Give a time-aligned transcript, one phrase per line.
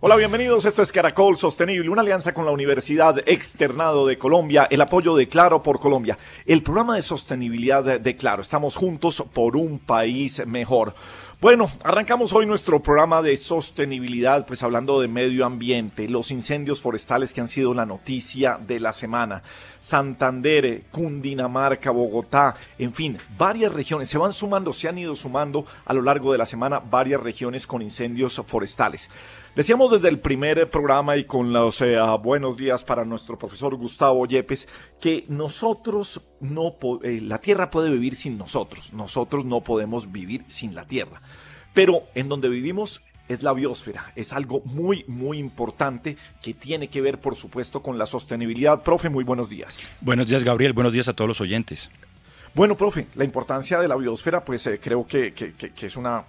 [0.00, 0.64] Hola, bienvenidos.
[0.64, 5.26] Esto es Caracol Sostenible, una alianza con la Universidad Externado de Colombia, el apoyo de
[5.26, 6.16] Claro por Colombia,
[6.46, 8.40] el programa de sostenibilidad de Claro.
[8.40, 10.94] Estamos juntos por un país mejor.
[11.40, 17.32] Bueno, arrancamos hoy nuestro programa de sostenibilidad, pues hablando de medio ambiente, los incendios forestales
[17.32, 19.42] que han sido la noticia de la semana.
[19.80, 25.92] Santander, Cundinamarca, Bogotá, en fin, varias regiones se van sumando, se han ido sumando a
[25.92, 29.08] lo largo de la semana varias regiones con incendios forestales.
[29.58, 34.24] Decíamos desde el primer programa y con los eh, buenos días para nuestro profesor Gustavo
[34.24, 34.68] Yepes
[35.00, 40.76] que nosotros no, eh, la Tierra puede vivir sin nosotros, nosotros no podemos vivir sin
[40.76, 41.22] la Tierra.
[41.74, 44.12] Pero en donde vivimos es la biosfera.
[44.14, 48.84] Es algo muy, muy importante que tiene que ver, por supuesto, con la sostenibilidad.
[48.84, 49.90] Profe, muy buenos días.
[50.00, 50.72] Buenos días, Gabriel.
[50.72, 51.90] Buenos días a todos los oyentes.
[52.58, 55.32] Bueno, profe, la importancia de la biosfera, pues eh, creo que,
[55.80, 56.24] es una,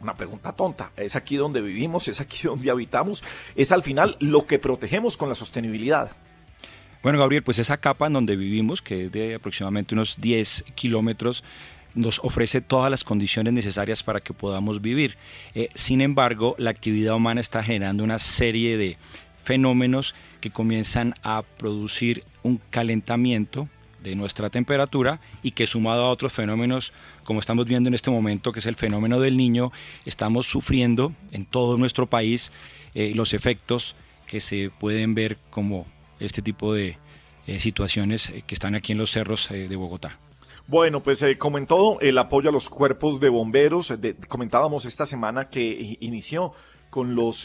[0.00, 0.92] una, pregunta tonta.
[0.96, 3.22] Es aquí donde vivimos, es aquí donde habitamos,
[3.54, 6.10] es al final lo que protegemos con la sostenibilidad.
[7.02, 11.44] Bueno, Gabriel, pues esa capa en donde vivimos, que es de aproximadamente unos 10 kilómetros,
[11.94, 15.18] nos ofrece todas las condiciones necesarias para que podamos vivir.
[15.54, 18.96] Eh, sin embargo, la actividad humana está generando una serie de
[19.36, 23.68] fenómenos que comienzan a producir un calentamiento
[24.04, 26.92] de nuestra temperatura y que sumado a otros fenómenos
[27.24, 29.72] como estamos viendo en este momento, que es el fenómeno del niño,
[30.04, 32.52] estamos sufriendo en todo nuestro país
[32.94, 33.96] eh, los efectos
[34.28, 35.86] que se pueden ver como
[36.20, 36.98] este tipo de
[37.46, 40.18] eh, situaciones eh, que están aquí en los cerros de Bogotá.
[40.66, 43.92] Bueno, pues como en todo, el apoyo a los cuerpos de bomberos,
[44.28, 46.54] comentábamos esta semana que inició
[46.94, 47.44] con los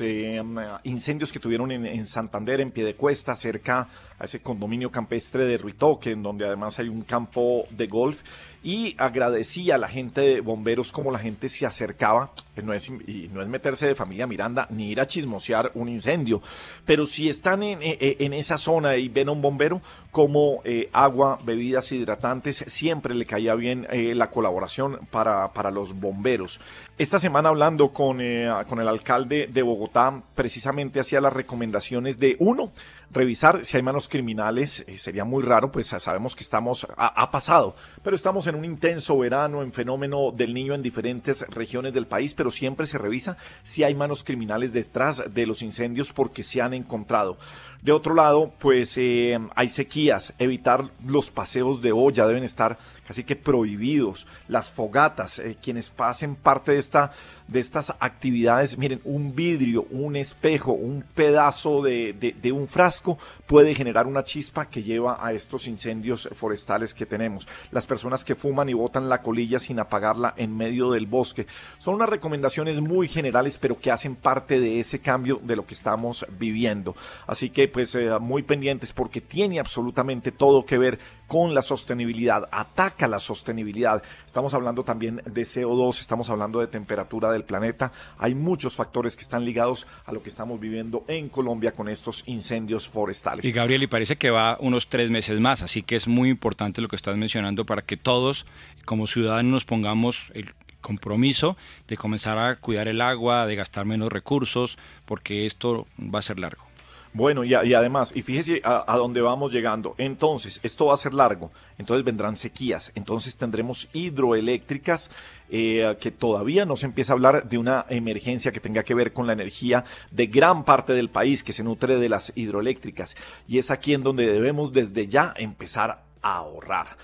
[0.83, 3.87] incendios que tuvieron en, en Santander, en Piedecuesta, cerca
[4.19, 8.21] a ese condominio campestre de Ruitoque, en donde además hay un campo de golf,
[8.63, 12.31] y agradecía a la gente de bomberos como la gente se acercaba,
[12.61, 16.41] no es, no es meterse de familia Miranda, ni ir a chismosear un incendio,
[16.85, 19.81] pero si están en, en, esa zona y ven a un bombero,
[20.11, 25.93] como eh, agua, bebidas hidratantes, siempre le caía bien eh, la colaboración para, para, los
[25.93, 26.59] bomberos.
[26.97, 32.35] Esta semana hablando con, eh, con el alcalde de Bogotá, precisamente hacía las recomendaciones de
[32.39, 32.71] uno,
[33.11, 37.75] revisar si hay manos criminales, eh, sería muy raro, pues sabemos que estamos, ha, pasado,
[38.03, 42.33] pero estamos en un intenso verano, en fenómeno del niño en diferentes regiones del país,
[42.33, 46.73] pero siempre se revisa si hay manos criminales detrás de los incendios porque se han
[46.73, 47.37] encontrado.
[47.81, 52.77] De otro lado, pues eh, hay sequías, evitar los paseos de olla deben estar
[53.09, 57.11] casi que prohibidos, las fogatas, eh, quienes pasen parte de, esta,
[57.47, 63.73] de estas actividades, miren, un vidrio, un espejo, un pedazo de, de, un frasco puede
[63.73, 67.47] generar una chispa que lleva a estos incendios forestales que tenemos.
[67.71, 71.47] Las personas que fuman y botan la colilla sin apagarla en medio del bosque.
[71.79, 75.73] Son unas recomendaciones muy generales, pero que hacen parte de ese cambio de lo que
[75.73, 76.95] estamos viviendo.
[77.25, 82.49] Así que pues eh, muy pendientes porque tiene absolutamente todo que ver con la sostenibilidad,
[82.51, 84.01] ataca la sostenibilidad.
[84.25, 87.91] Estamos hablando también de CO2, estamos hablando de temperatura del planeta.
[88.17, 92.23] Hay muchos factores que están ligados a lo que estamos viviendo en Colombia con estos
[92.25, 93.45] incendios forestales.
[93.45, 96.81] Y Gabriel, y parece que va unos tres meses más, así que es muy importante
[96.81, 98.47] lo que estás mencionando para que todos
[98.85, 101.57] como ciudadanos nos pongamos el compromiso
[101.87, 106.39] de comenzar a cuidar el agua, de gastar menos recursos, porque esto va a ser
[106.39, 106.68] largo.
[107.11, 109.95] Bueno, y, además, y fíjese a, dónde vamos llegando.
[109.97, 115.09] Entonces, esto va a ser largo, entonces vendrán sequías, entonces tendremos hidroeléctricas
[115.49, 119.11] eh, que todavía no se empieza a hablar de una emergencia que tenga que ver
[119.11, 123.15] con la energía de gran parte del país que se nutre de las hidroeléctricas.
[123.47, 126.95] Y es aquí en donde debemos desde ya empezar a ahorrar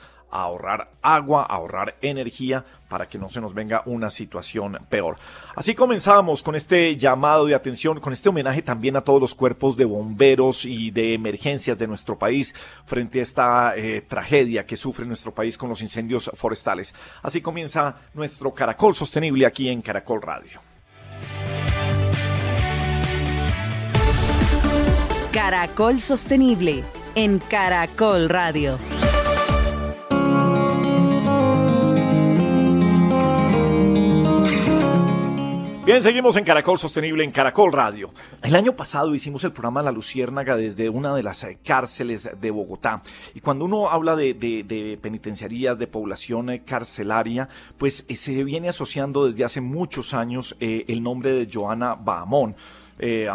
[0.43, 5.17] ahorrar agua, ahorrar energía para que no se nos venga una situación peor.
[5.55, 9.75] Así comenzamos con este llamado de atención, con este homenaje también a todos los cuerpos
[9.77, 12.53] de bomberos y de emergencias de nuestro país
[12.85, 16.93] frente a esta eh, tragedia que sufre nuestro país con los incendios forestales.
[17.21, 20.61] Así comienza nuestro Caracol Sostenible aquí en Caracol Radio.
[25.31, 26.83] Caracol Sostenible
[27.15, 28.77] en Caracol Radio.
[35.85, 38.09] Bien, seguimos en Caracol Sostenible, en Caracol Radio.
[38.41, 42.49] El año pasado hicimos el programa La Luciérnaga desde una de las eh, cárceles de
[42.49, 43.03] Bogotá.
[43.35, 49.27] Y cuando uno habla de, penitenciarías, de población eh, carcelaria, pues eh, se viene asociando
[49.27, 52.55] desde hace muchos años el nombre de Joana Bahamón
[52.99, 53.27] eh,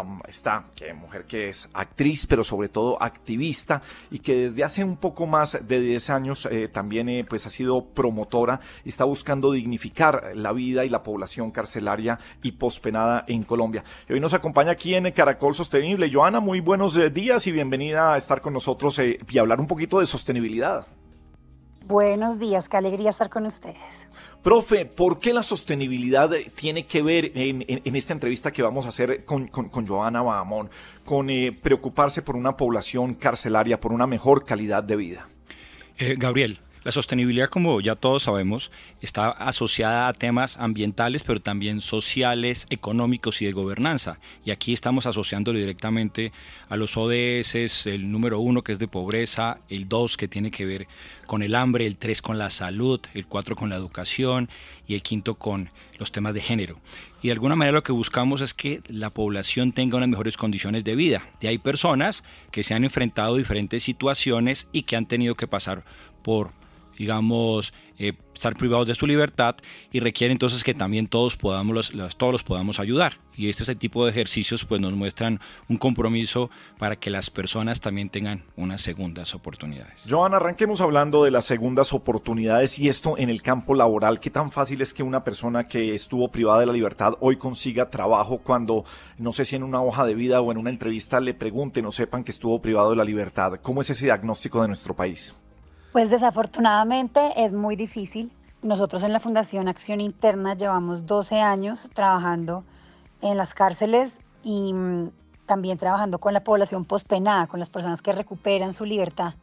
[0.75, 5.27] que mujer que es actriz, pero sobre todo activista y que desde hace un poco
[5.27, 10.33] más de 10 años eh, también eh, pues ha sido promotora y está buscando dignificar
[10.35, 13.85] la vida y la población carcelaria y pospenada en Colombia.
[14.09, 16.11] Y hoy nos acompaña aquí en Caracol Sostenible.
[16.13, 20.01] Joana, muy buenos eh, días y bienvenida a estar con nosotros y hablar un poquito
[20.01, 20.87] de sostenibilidad.
[21.87, 24.00] Buenos días, qué alegría estar con ustedes.
[24.43, 29.25] Profe, ¿por qué la sostenibilidad tiene que ver en, esta entrevista que vamos a hacer
[29.25, 30.71] con, con, Joana Bahamón,
[31.05, 35.29] con eh, preocuparse por una población carcelaria, por una mejor calidad de vida?
[35.99, 38.71] Eh, Gabriel, la sostenibilidad, como ya todos sabemos,
[39.03, 44.19] está asociada a temas ambientales, pero también sociales, económicos y de gobernanza.
[44.47, 46.33] Y aquí estamos asociándolo directamente
[46.71, 50.65] a los ODS, el número uno que es de pobreza, el dos que tiene que
[50.65, 50.89] ver
[51.31, 54.49] con el hambre, el tres con la salud, el cuatro con la educación
[54.89, 56.81] y el quinto con los temas de género.
[57.23, 60.83] Y de alguna manera lo que buscamos es que la población tenga unas mejores condiciones
[60.83, 61.23] de vida.
[61.41, 65.47] Y hay personas que se han enfrentado a diferentes situaciones y que han tenido que
[65.47, 65.85] pasar
[66.25, 66.51] por
[67.01, 69.57] digamos, eh, estar privados de su libertad
[69.91, 73.15] y requiere entonces que también todos podamos, los, todos los podamos ayudar.
[73.35, 77.31] Y este es el tipo de ejercicios pues nos muestran un compromiso para que las
[77.31, 80.03] personas también tengan unas segundas oportunidades.
[80.07, 84.21] Joan, arranquemos hablando de las segundas oportunidades y esto en el campo laboral.
[84.21, 87.89] ¿Qué tan fácil es que una persona que estuvo privada de la libertad hoy consiga
[87.89, 88.85] trabajo cuando,
[89.17, 91.93] no sé si en una hoja de vida o en una entrevista le pregunten o
[91.93, 93.55] sepan que estuvo privado de la libertad?
[93.63, 95.35] ¿Cómo es ese diagnóstico de nuestro país?
[95.93, 98.31] Pues desafortunadamente es muy difícil.
[98.63, 102.63] Nosotros en la Fundación Acción Interna llevamos 12 años trabajando
[103.23, 104.13] en las cárceles
[104.45, 105.11] y mm,
[105.47, 109.35] también trabajando con la población pospenada, con las personas que recuperan su libertad.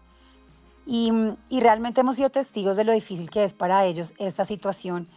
[0.85, 4.45] Y, mm, y, realmente hemos sido testigos de lo difícil que es para ellos esta
[4.45, 5.09] situación.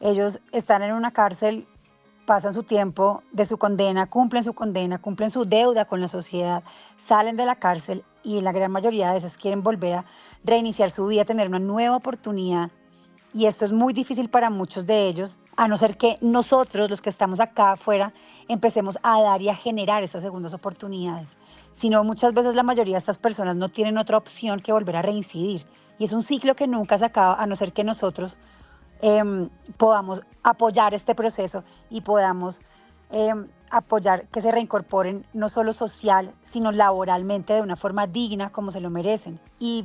[0.00, 1.66] Ellos están en una cárcel,
[2.28, 6.62] pasan su tiempo de su condena, cumplen su condena, cumplen su deuda con la sociedad,
[6.98, 10.04] salen de la cárcel y la gran mayoría de veces quieren volver a
[10.44, 12.70] reiniciar su vida, tener una nueva oportunidad.
[13.32, 17.00] Y esto es muy difícil para muchos de ellos, a no ser que nosotros, los
[17.00, 18.12] que estamos acá afuera,
[18.46, 21.30] empecemos a dar y a generar esas segundas oportunidades.
[21.72, 24.96] Si no, muchas veces la mayoría de estas personas no tienen otra opción que volver
[24.96, 25.64] a reincidir.
[25.98, 28.36] Y es un ciclo que nunca se acaba, a no ser que nosotros
[29.00, 32.60] em, podamos apoyar este proceso y podamos
[33.10, 38.72] em, apoyar que se reincorporen no solo social, sino laboralmente de una forma digna como
[38.72, 39.40] se lo merecen.
[39.58, 39.84] Y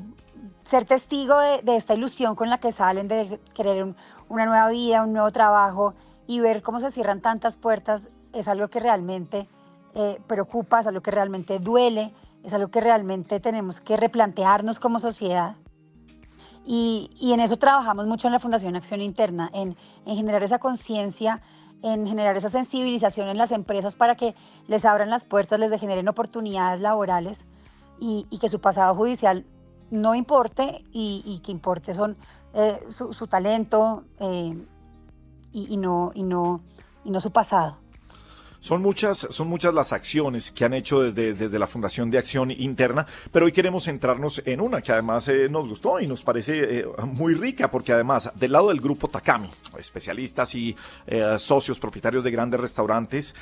[0.63, 3.95] ser testigo de, esta ilusión con la que salen de querer
[4.29, 5.93] una nueva vida, un nuevo trabajo
[6.27, 9.47] y ver cómo se cierran tantas puertas es algo que realmente
[9.95, 12.13] eh, preocupa, es algo que realmente duele,
[12.43, 15.55] es algo que realmente tenemos que replantearnos como sociedad.
[16.65, 19.75] Y, en eso trabajamos mucho en la Fundación Acción Interna, en,
[20.05, 21.41] generar esa conciencia,
[21.81, 24.35] en generar esa sensibilización en las empresas para que
[24.67, 27.45] les abran las puertas, les generen oportunidades laborales
[27.99, 29.45] y, que su pasado judicial
[29.91, 32.17] no importe y, que importe son
[32.53, 34.55] eh, su, talento eh,
[35.51, 36.11] y no
[37.21, 37.82] su pasado.
[38.63, 42.49] Son muchas, son muchas las acciones que han hecho desde, desde la Fundación de Acción
[42.49, 46.79] Interna, pero hoy queremos centrarnos en una que además eh, nos gustó y nos parece
[46.79, 50.77] eh, muy rica, porque además del lado del grupo Takami, especialistas y
[51.07, 53.35] eh, socios propietarios de grandes restaurantes,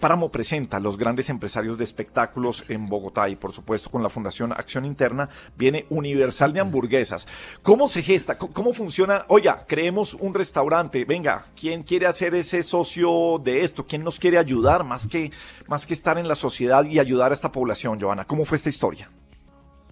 [0.00, 4.08] Páramo presenta a los grandes empresarios de espectáculos en Bogotá y por supuesto con la
[4.08, 7.28] Fundación Acción Interna viene Universal de Hamburguesas.
[7.62, 8.36] ¿Cómo se gesta?
[8.36, 9.24] ¿Cómo funciona?
[9.28, 13.86] Oiga, creemos un restaurante, venga, ¿quién quiere hacer ese socio de esto?
[13.86, 14.47] ¿Quién nos quiere ayudar?
[14.48, 15.30] Ayudar más que,
[15.66, 18.24] más que estar en la sociedad y ayudar a esta población, Joana?
[18.24, 19.10] ¿Cómo fue esta historia?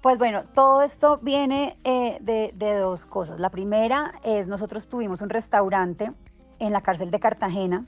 [0.00, 3.38] Pues bueno, todo esto viene eh, de, dos cosas.
[3.38, 6.12] La primera es, nosotros tuvimos un restaurante
[6.58, 7.84] en la cárcel de Cartagena.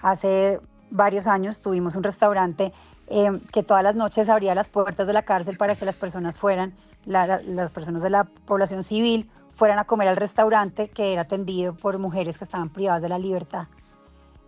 [0.00, 0.60] Hace
[0.90, 2.72] varios años tuvimos un restaurante
[3.08, 6.36] eh, que todas las noches abría las puertas de la cárcel para que las personas
[6.36, 6.74] fueran,
[7.04, 11.98] las personas de la población civil, fueran a comer al restaurante que era atendido por
[11.98, 13.66] mujeres que estaban privadas de la libertad.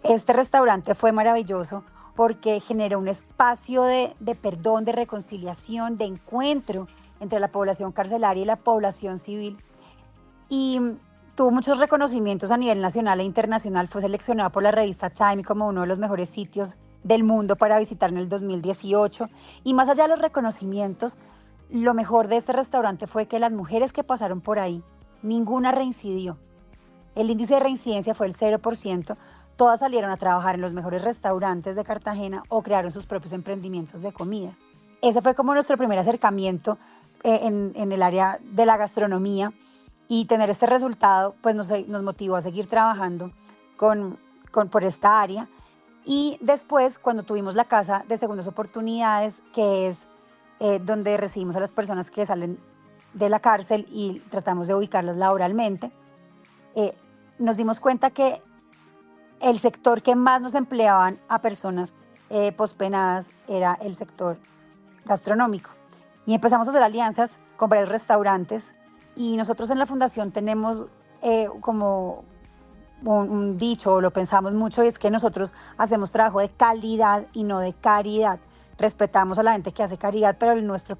[0.02, 1.84] Este restaurante fue maravilloso
[2.16, 6.88] porque generó un espacio de, perdón, de reconciliación, de encuentro
[7.20, 9.58] entre la población carcelaria y la población civil.
[10.48, 10.80] Y
[11.34, 13.88] tuvo muchos reconocimientos a nivel nacional e internacional.
[13.88, 17.78] Fue seleccionado por la revista Time como uno de los mejores sitios del mundo para
[17.78, 19.28] visitar en el 2018.
[19.64, 21.16] Y más allá de los reconocimientos,
[21.70, 24.82] lo mejor de este restaurante fue que las mujeres que pasaron por ahí,
[25.22, 26.38] ninguna reincidió.
[27.14, 29.16] El índice de reincidencia fue el 0%,
[29.60, 34.00] todas salieron a trabajar en los mejores restaurantes de Cartagena o crearon sus propios emprendimientos
[34.00, 34.56] de comida.
[35.02, 36.78] Ese fue como nuestro primer acercamiento
[37.24, 39.52] eh, en, el área de la gastronomía
[40.08, 41.68] y tener este resultado pues nos,
[42.02, 43.32] motivó a seguir trabajando
[43.76, 44.18] con,
[44.70, 45.46] por esta área.
[46.06, 50.08] Y después, cuando tuvimos la casa de segundas oportunidades, que es
[50.60, 52.58] eh, donde recibimos a las personas que salen
[53.12, 55.92] de la cárcel y tratamos de ubicarlas laboralmente,
[56.74, 56.96] eh,
[57.38, 58.40] nos dimos cuenta que
[59.40, 61.92] el sector que más nos empleaban a personas
[62.28, 64.38] eh, pospenadas era el sector
[65.04, 65.70] gastronómico.
[66.26, 68.72] Y empezamos a hacer alianzas con varios restaurantes
[69.16, 70.86] y nosotros en la fundación tenemos
[71.22, 72.24] eh, como
[73.04, 77.58] un, dicho, lo pensamos mucho, y es que nosotros hacemos trabajo de calidad y no
[77.60, 78.40] de caridad.
[78.78, 80.98] Respetamos a la gente que hace caridad, pero el nuestro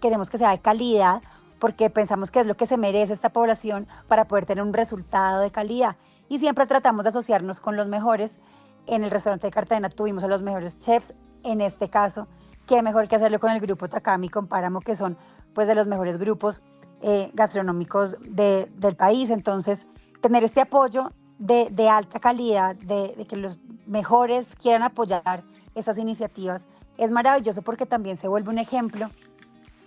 [0.00, 1.22] queremos que sea de calidad
[1.60, 5.40] porque pensamos que es lo que se merece esta población para poder tener un resultado
[5.40, 5.96] de calidad.
[6.28, 8.40] Y siempre tratamos de asociarnos con los mejores.
[8.86, 11.14] En el restaurante de Cartagena tuvimos a los mejores chefs.
[11.44, 12.26] En este caso,
[12.66, 15.16] qué mejor que hacerlo con el grupo Takami, con Páramo, que son
[15.54, 16.62] pues de los mejores grupos
[17.02, 19.30] eh, gastronómicos del país.
[19.30, 19.86] Entonces,
[20.22, 26.66] tener este apoyo de, alta calidad, de, de que los mejores quieran apoyar esas iniciativas,
[26.96, 29.10] es maravilloso porque también se vuelve un ejemplo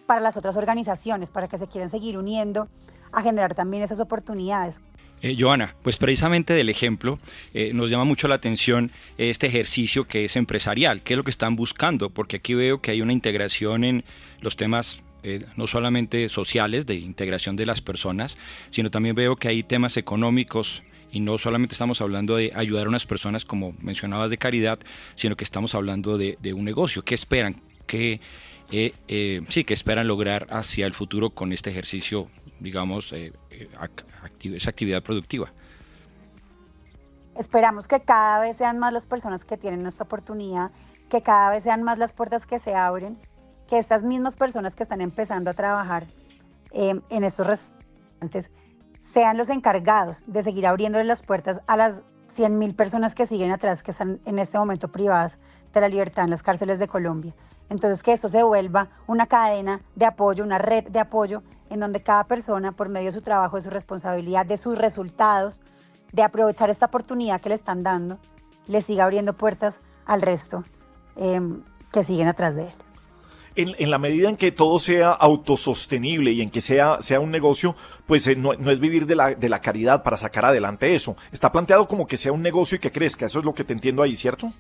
[0.05, 2.67] para las otras organizaciones, para que se quieran seguir uniendo
[3.11, 4.81] a generar también esas oportunidades.
[5.21, 7.17] Eh, Joana, pues precisamente del ejemplo
[7.53, 11.31] eh, nos llama mucho la atención este ejercicio que es empresarial, qué es lo que
[11.31, 14.03] están buscando, porque aquí veo que hay una integración en
[14.41, 18.37] los temas eh, no solamente sociales, de integración de las personas,
[18.69, 22.89] sino también veo que hay temas económicos y no solamente estamos hablando de ayudar a
[22.89, 24.79] unas personas, como mencionabas, de caridad,
[25.15, 27.05] sino que estamos hablando de, de un negocio.
[27.05, 27.61] ¿Qué esperan?
[27.87, 28.19] ¿Qué,
[28.75, 32.27] eh, eh, sí, que esperan lograr hacia el futuro con este ejercicio,
[32.59, 33.31] digamos, eh,
[34.41, 35.51] esa actividad productiva.
[37.37, 40.71] Esperamos que cada vez sean más las personas que tienen esta oportunidad,
[41.07, 43.15] que cada vez sean más las puertas que se abren,
[43.67, 46.07] que estas mismas personas que están empezando a trabajar
[46.71, 48.49] en estos restaurantes
[48.99, 52.01] sean los encargados de seguir abriéndole las puertas a las
[52.35, 55.37] 100.000 personas que siguen atrás, que están en este momento privadas
[55.71, 57.35] de la libertad en las cárceles de Colombia.
[57.69, 62.03] Entonces, que esto se vuelva una cadena de apoyo, una red de apoyo, en donde
[62.03, 65.61] cada persona, por medio de su trabajo, de su responsabilidad, de sus resultados,
[66.11, 68.19] de aprovechar esta oportunidad que le están dando,
[68.67, 70.63] le siga abriendo puertas al resto
[71.15, 72.73] em, que siguen atrás de él.
[73.55, 77.75] En, la medida en que todo sea autosostenible y en que sea, sea un negocio,
[78.07, 81.15] pues eh, no, es vivir de la, de la caridad para sacar adelante eso.
[81.31, 83.27] Está planteado como que sea un negocio y que crezca.
[83.27, 84.51] Eso es lo que te entiendo ahí, ¿cierto?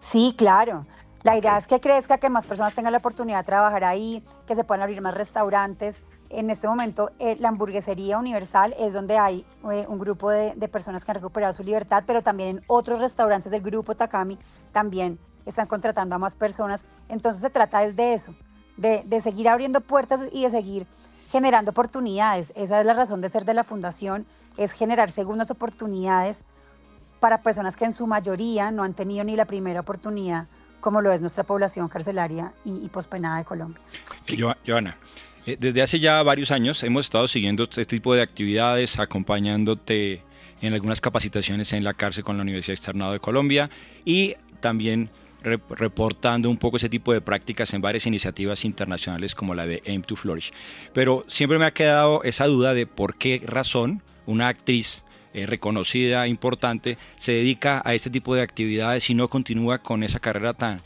[0.00, 0.86] Sí, claro.
[1.26, 4.54] La idea es que crezca, que más personas tengan la oportunidad de trabajar ahí, que
[4.54, 6.00] se puedan abrir más restaurantes.
[6.30, 11.04] En este momento, eh, la hamburguesería universal es donde hay eh, un grupo de, personas
[11.04, 14.38] que han recuperado su libertad, pero también en otros restaurantes del grupo Takami
[14.70, 16.84] también están contratando a más personas.
[17.08, 18.32] Entonces se trata es de eso,
[18.76, 20.86] de, de seguir abriendo puertas y de seguir
[21.32, 22.52] generando oportunidades.
[22.54, 26.44] Esa es la razón de ser de la fundación, es generar segundas oportunidades
[27.18, 30.46] para personas que en su mayoría no han tenido ni la primera oportunidad
[30.86, 33.82] como lo es nuestra población carcelaria y, pospenada de Colombia.
[34.64, 34.96] Joana,
[35.44, 40.22] eh, desde hace ya varios años hemos estado siguiendo este tipo de actividades, acompañándote
[40.60, 43.68] en algunas capacitaciones en la cárcel con la Universidad Externado de Colombia
[44.04, 45.10] y también
[45.42, 50.02] reportando un poco ese tipo de prácticas en varias iniciativas internacionales como la de Aim
[50.02, 50.52] to Flourish.
[50.92, 55.02] Pero siempre me ha quedado esa duda de por qué razón una actriz
[55.36, 60.18] eh, reconocida, importante, se dedica a este tipo de actividades y no continúa con esa
[60.18, 60.80] carrera tan,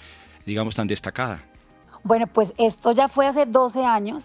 [0.45, 1.45] digamos, tan destacada?
[2.03, 4.25] Bueno, pues esto ya fue hace 12 años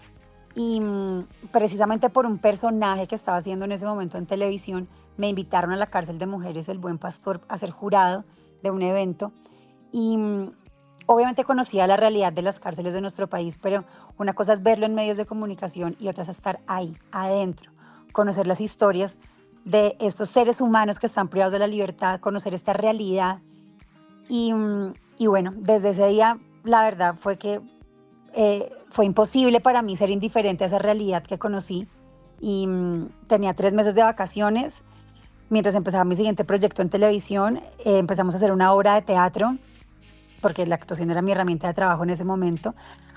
[0.56, 5.28] y mm, precisamente por un personaje que estaba haciendo en ese momento en televisión, me
[5.28, 8.24] invitaron a la cárcel de mujeres El Buen Pastor a ser jurado
[8.64, 9.30] de un evento
[9.92, 10.50] y mm,
[11.06, 13.84] obviamente conocía la realidad de las cárceles de nuestro país, pero
[14.18, 17.70] una cosa es verlo en medios de comunicación y otra es estar ahí, adentro,
[18.10, 19.16] conocer las historias
[19.66, 23.40] de estos seres humanos que están privados de la libertad, conocer esta realidad.
[24.28, 27.60] Y, mm, y bueno, desde ese día la verdad fue que
[28.32, 31.88] eh, fue imposible para mí ser indiferente a esa realidad que conocí.
[32.40, 34.84] Y mm, tenía tres meses de vacaciones.
[35.50, 39.58] Mientras empezaba mi siguiente proyecto en televisión, eh, empezamos a hacer una obra de teatro,
[40.40, 42.74] porque la actuación era mi herramienta de trabajo en ese momento.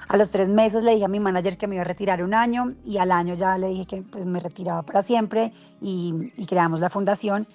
[0.08, 2.34] A los tres meses le dije a mi manager que me iba a retirar un
[2.34, 6.80] año y al año ya le dije que pues, me retiraba para siempre y, creamos
[6.80, 7.48] la fundación.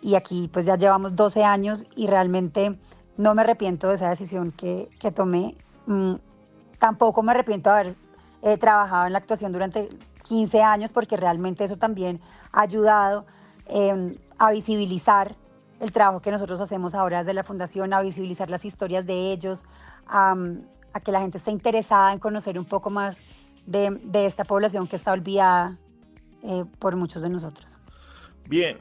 [0.00, 2.78] Y aquí pues ya llevamos 12 años y realmente
[3.16, 5.56] no me arrepiento de esa decisión que, tomé.
[5.86, 6.14] Mm,
[6.78, 7.96] tampoco me arrepiento de haber
[8.42, 9.88] eh, trabajado en la actuación durante
[10.22, 12.20] 15 años porque realmente eso también
[12.52, 13.26] ha ayudado
[13.66, 15.36] em, a visibilizar
[15.80, 19.62] el trabajo que nosotros hacemos ahora desde la fundación, a visibilizar las historias de ellos,
[20.06, 20.36] a,
[21.04, 23.18] que la gente esté interesada en conocer un poco más
[23.66, 25.78] de, esta población que está olvidada
[26.42, 27.78] eh, por muchos de nosotros.
[28.50, 28.78] Bien,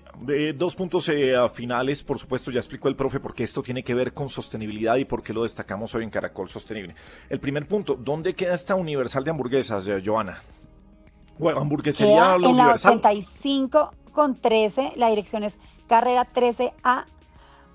[0.55, 4.13] dos puntos eh, finales, por supuesto, ya explicó el profe porque esto tiene que ver
[4.13, 6.95] con sostenibilidad y por qué lo destacamos hoy en Caracol Sostenible.
[7.29, 10.41] El primer punto, ¿dónde queda esta Universal de hamburguesas, eh, Joana?
[11.37, 15.55] Bueno, hamburguesería en la 85 con 13, la dirección es
[15.89, 17.05] carrera 13A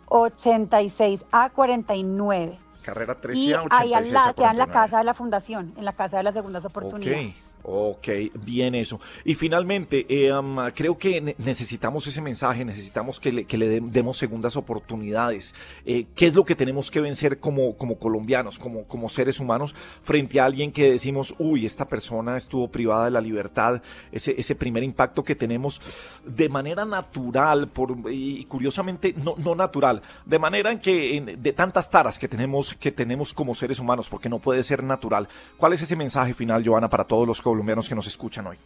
[0.06, 2.58] 86A 49.
[2.82, 5.92] Carrera 13A y ahí al lado queda en la casa de la fundación, en la
[5.92, 7.34] casa de las segundas oportunidades.
[7.66, 8.08] Ok,
[8.44, 9.00] bien eso.
[9.24, 10.30] Y finalmente, eh,
[10.74, 15.54] creo que necesitamos ese mensaje, necesitamos que le, demos segundas oportunidades.
[15.86, 19.74] Eh, ¿Qué es lo que tenemos que vencer como, como colombianos, como, como seres humanos,
[20.02, 23.80] frente a alguien que decimos, uy, esta persona estuvo privada de la libertad?
[24.12, 25.80] Ese, ese primer impacto que tenemos
[26.22, 31.88] de manera natural, por, y curiosamente no, no natural, de manera en que de tantas
[31.88, 35.28] taras que tenemos, que tenemos como seres humanos, porque no puede ser natural.
[35.56, 38.56] ¿Cuál es ese mensaje final, Joana, para todos los colombianos que nos escuchan hoy?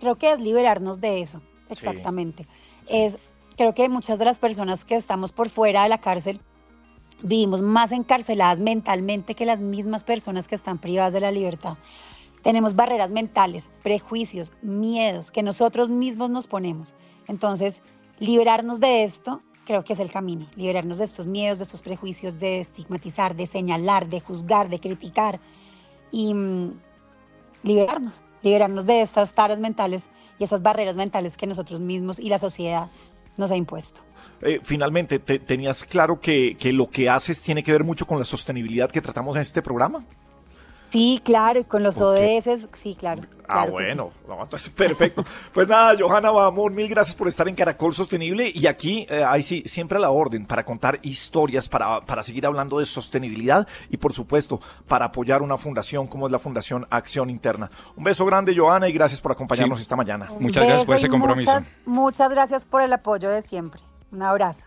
[0.00, 1.40] Creo que es liberarnos de eso,
[1.70, 2.46] exactamente.
[2.88, 3.16] Es,
[3.56, 6.40] creo que muchas de las personas que estamos por fuera de la cárcel
[7.22, 11.78] vivimos más encarceladas mentalmente que las mismas personas que están privadas de la libertad.
[12.42, 16.94] Tenemos barreras mentales, prejuicios, miedos que nosotros mismos nos ponemos.
[17.28, 17.80] Entonces,
[18.18, 22.38] liberarnos de esto creo que es el camino, liberarnos de estos miedos, de estos prejuicios,
[22.38, 25.40] de estigmatizar, de señalar, de juzgar, de criticar
[26.10, 26.87] y, mm,
[27.68, 30.02] liberarnos, liberarnos de estas taras mentales
[30.38, 32.88] y esas barreras mentales que nosotros mismos y la sociedad
[33.36, 34.00] nos ha impuesto.
[34.40, 38.24] Eh, finalmente, ¿tenías claro que, que, lo que haces tiene que ver mucho con la
[38.24, 40.04] sostenibilidad que tratamos en este programa?
[40.90, 43.22] Sí, claro, con los ODS, sí, claro.
[43.48, 44.10] Ah, bueno,
[44.42, 45.24] entonces perfecto.
[45.54, 49.42] pues nada, Johanna Bamor, mil gracias por estar en Caracol Sostenible y aquí, eh, ahí
[49.42, 53.96] sí, siempre a la orden para contar historias, para, para seguir hablando de sostenibilidad y
[53.96, 57.70] por supuesto para apoyar una fundación como es la Fundación Acción Interna.
[57.96, 60.28] Un beso grande, Johanna, y gracias por acompañarnos esta mañana.
[60.38, 61.58] muchas gracias por ese compromiso.
[61.86, 63.80] muchas gracias por el apoyo de siempre.
[64.12, 64.64] Un abrazo.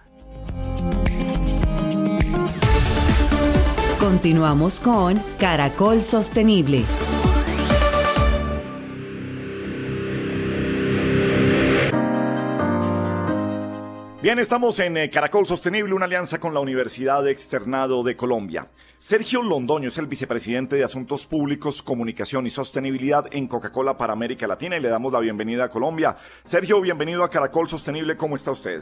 [4.02, 6.84] Continuamos con Caracol Sostenible.
[14.24, 18.70] Bien, estamos en eh, Caracol Sostenible, una alianza con la Universidad Externado de Colombia.
[18.98, 24.48] Sergio Londoño es el vicepresidente de Asuntos Públicos, Comunicación y Sostenibilidad en Coca-Cola para América
[24.48, 26.18] Latina y le damos la bienvenida a Colombia.
[26.44, 28.82] Sergio, bienvenido a Caracol Sostenible, ¿cómo está usted?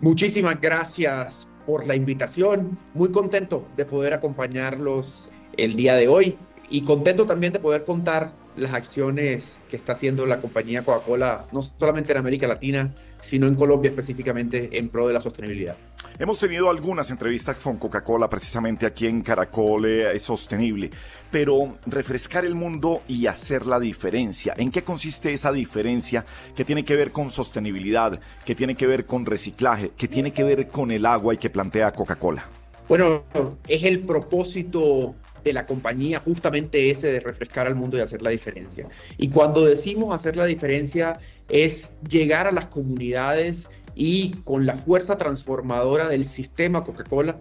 [0.00, 2.78] Muchísimas gracias por la invitación.
[2.94, 6.36] Muy contento de poder acompañarlos el día de hoy
[6.70, 11.60] y contento también de poder contar las acciones que está haciendo la compañía Coca-Cola, no
[11.62, 15.76] solamente en América Latina, sino en Colombia específicamente en pro de la sostenibilidad.
[16.18, 20.88] Hemos tenido algunas entrevistas con Coca-Cola precisamente aquí en Caracol eh, es Sostenible,
[21.30, 24.54] pero refrescar el mundo y hacer la diferencia.
[24.56, 26.24] ¿En qué consiste esa diferencia
[26.54, 30.42] que tiene que ver con sostenibilidad, que tiene que ver con reciclaje, que tiene que
[30.42, 32.48] ver con el agua y que plantea Coca-Cola?
[32.88, 33.24] Bueno,
[33.68, 38.30] es el propósito de la compañía justamente ese de refrescar al mundo y hacer la
[38.30, 38.86] diferencia.
[39.18, 45.16] Y cuando decimos hacer la diferencia es llegar a las comunidades y con la fuerza
[45.16, 47.38] transformadora del sistema Coca-Cola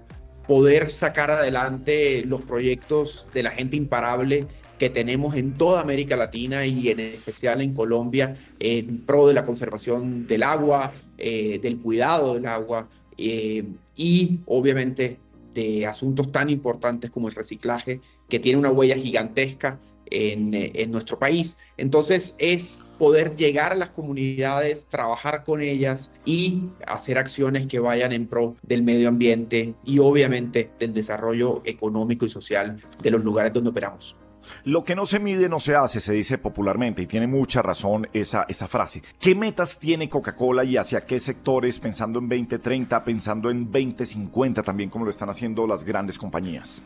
[0.48, 4.48] poder sacar adelante los proyectos de la gente imparable
[4.80, 9.44] que tenemos en toda América Latina y en especial en Colombia en pro de la
[9.44, 13.66] conservación del agua, eh, del cuidado del agua eh,
[13.96, 15.18] y obviamente
[15.54, 19.80] de asuntos tan importantes como el reciclaje, que tiene una huella gigantesca
[20.12, 21.58] en, en, nuestro país.
[21.78, 28.12] Entonces es poder llegar a las comunidades, trabajar con ellas y hacer acciones que vayan
[28.12, 33.54] en pro del medio ambiente y obviamente del desarrollo económico y social de los lugares
[33.54, 34.16] donde operamos.
[34.64, 38.08] Lo que no se mide no se hace, se dice popularmente, y tiene mucha razón
[38.14, 39.02] esa, esa frase.
[39.20, 44.90] ¿Qué metas tiene Coca-Cola y hacia qué sectores, pensando en 2030, pensando en 2050 también,
[44.90, 46.84] como lo están haciendo las grandes compañías?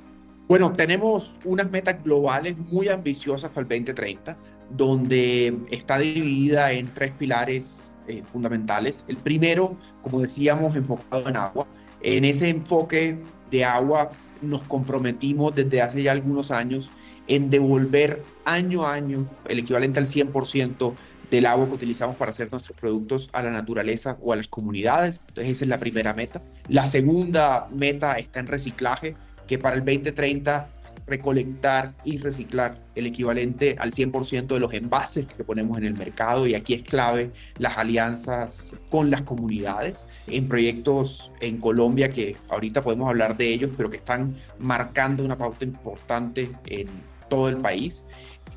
[0.49, 4.35] Bueno, tenemos unas metas globales muy ambiciosas para el 2030,
[4.71, 9.05] donde está dividida en tres pilares eh, fundamentales.
[9.07, 11.67] El primero, como decíamos, enfocado en agua.
[12.01, 13.19] En ese enfoque
[13.51, 14.09] de agua
[14.41, 16.89] nos comprometimos desde hace ya algunos años
[17.27, 20.93] en devolver año a año el equivalente al 100%
[21.29, 25.21] del agua que utilizamos para hacer nuestros productos a la naturaleza o a las comunidades.
[25.27, 26.41] Entonces esa es la primera meta.
[26.69, 29.13] La segunda meta está en reciclaje,
[29.49, 30.69] que para el 2030
[31.07, 36.45] recolectar y reciclar el equivalente al 100% de los envases que ponemos en el mercado
[36.45, 42.83] y aquí es clave las alianzas con las comunidades en proyectos en Colombia que ahorita
[42.83, 46.87] podemos hablar de ellos, pero que están marcando una pauta importante en
[47.27, 48.03] todo el país.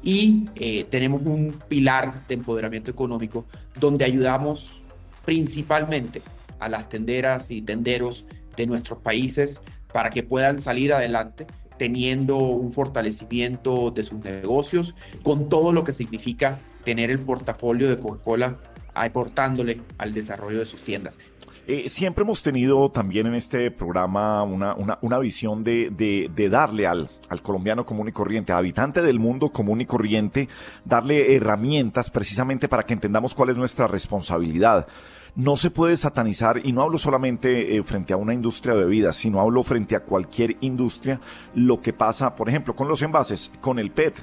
[0.03, 3.47] Y eh, tenemos un pilar de empoderamiento económico
[3.81, 4.83] donde ayudamos
[5.25, 6.21] principalmente
[6.61, 8.27] a las tenderas y tenderos
[8.57, 9.61] de nuestros países
[9.93, 11.47] para que puedan salir adelante
[11.79, 17.99] teniendo un fortalecimiento de sus negocios, con todo lo que significa tener el portafolio de
[17.99, 18.57] Coca-Cola
[18.95, 21.19] aportándole al desarrollo de sus tiendas.
[21.67, 27.09] Eh, siempre hemos tenido también en este programa una, una, visión de, de, darle al,
[27.29, 30.49] al, colombiano común y corriente, habitante del mundo común y corriente,
[30.85, 34.89] darle herramientas precisamente para que entendamos cuál es nuestra responsabilidad
[35.35, 39.17] no se puede satanizar, y no hablo solamente eh, frente a una industria de bebidas,
[39.17, 41.21] sino hablo frente a cualquier industria,
[41.55, 44.23] lo que pasa, por ejemplo, con los envases, con el PET.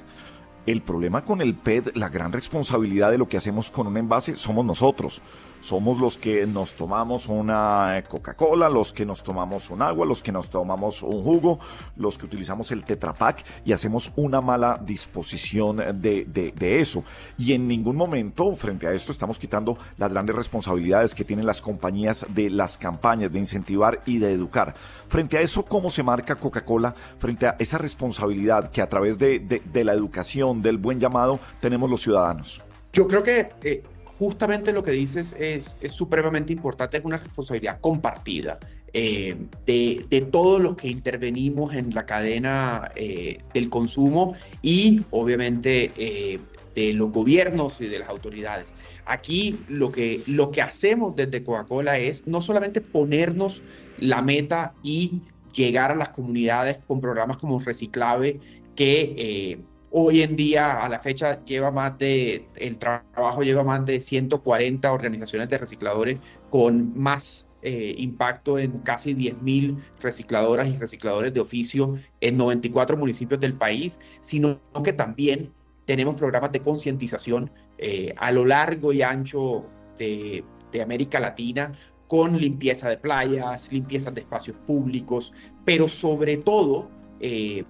[0.66, 4.36] El problema con el PET, la gran responsabilidad de lo que hacemos con un envase
[4.36, 5.22] somos nosotros
[5.60, 10.32] somos los que nos tomamos una Coca-Cola, los que nos tomamos un agua, los que
[10.32, 11.58] nos tomamos un jugo,
[11.96, 17.04] los que utilizamos el Tetra Pak y hacemos una mala disposición de, de, eso.
[17.38, 21.60] Y en ningún momento, frente a esto, estamos quitando las grandes responsabilidades que tienen las
[21.60, 24.74] compañías de las campañas de incentivar y de educar.
[25.08, 29.40] Frente a eso, ¿cómo se marca Coca-Cola frente a esa responsabilidad que a través de,
[29.40, 32.62] de, la educación, del buen llamado, tenemos los ciudadanos?
[32.92, 33.82] Yo creo que eh,
[34.20, 38.58] justamente lo que dices es, supremamente importante, es una responsabilidad compartida.
[38.92, 45.92] Eh, de, de, todos los que intervenimos en la cadena eh, del consumo y obviamente
[45.96, 46.38] eh,
[46.74, 48.74] de los gobiernos y de las autoridades.
[49.06, 53.62] Aquí lo que, lo que hacemos desde Coca-Cola es no solamente ponernos
[53.96, 55.22] la meta y
[55.54, 58.38] llegar a las comunidades con programas como Reciclave
[58.76, 59.58] que
[59.92, 64.92] Hoy en día, a la fecha, lleva más de, el trabajo lleva más de 140
[64.92, 71.98] organizaciones de recicladores con más eh, impacto en casi 10.000 recicladoras y recicladores de oficio
[72.20, 75.52] en 94 municipios del país, sino que también
[75.84, 79.66] tenemos programas de concientización eh, a lo largo y ancho
[79.98, 80.44] de,
[80.80, 81.72] América Latina
[82.06, 87.64] con limpieza de playas, limpieza de espacios públicos, pero sobre todo eh,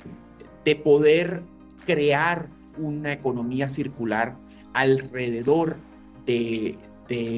[0.64, 1.42] de poder
[1.86, 4.36] crear una economía circular
[4.74, 5.76] alrededor
[6.26, 6.78] de,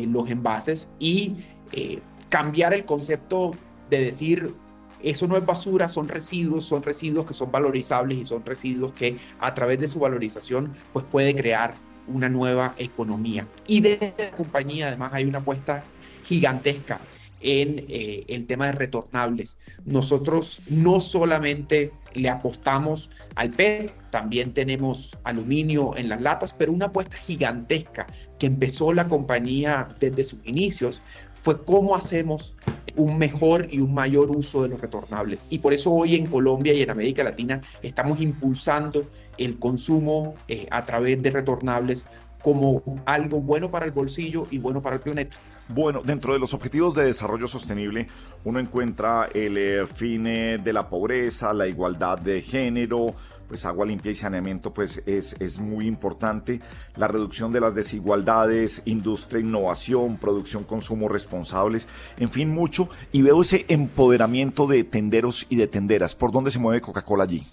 [0.09, 1.35] los envases y
[1.72, 3.52] eh, cambiar el concepto
[3.88, 4.55] de decir
[5.02, 9.16] eso no es basura, son residuos, son residuos que son valorizables y son residuos que
[9.40, 11.74] a través de su valorización pues puede crear
[12.07, 13.46] una nueva economía.
[13.66, 15.83] Y desde la compañía además hay una apuesta
[16.24, 17.00] gigantesca
[17.42, 19.59] en eh, el tema de retornables.
[19.85, 26.87] Nosotros no solamente le apostamos al PET, también tenemos aluminio en las latas, pero una
[26.87, 28.07] apuesta gigantesca
[28.38, 31.02] que empezó la compañía desde sus inicios
[31.42, 32.55] fue cómo hacemos
[32.94, 35.46] un mejor y un mayor uso de los retornables.
[35.50, 39.05] Y por eso hoy en Colombia y en América Latina estamos impulsando
[39.38, 42.07] el consumo eh, a través de retornables
[42.42, 45.37] como algo bueno para el bolsillo y bueno para el planeta.
[45.68, 48.07] Bueno, dentro de los objetivos de desarrollo sostenible,
[48.44, 53.14] uno encuentra el eh, fin eh, de la pobreza, la igualdad de género,
[53.53, 56.61] pues agua limpia y saneamiento pues es, es muy importante,
[56.96, 61.87] la reducción de las desigualdades, industria, innovación, producción, consumo responsables,
[62.18, 62.88] en fin, mucho.
[63.12, 66.14] Y veo ese empoderamiento de tenderos y de tenderas.
[66.14, 67.46] ¿Por dónde se mueve Coca-Cola allí?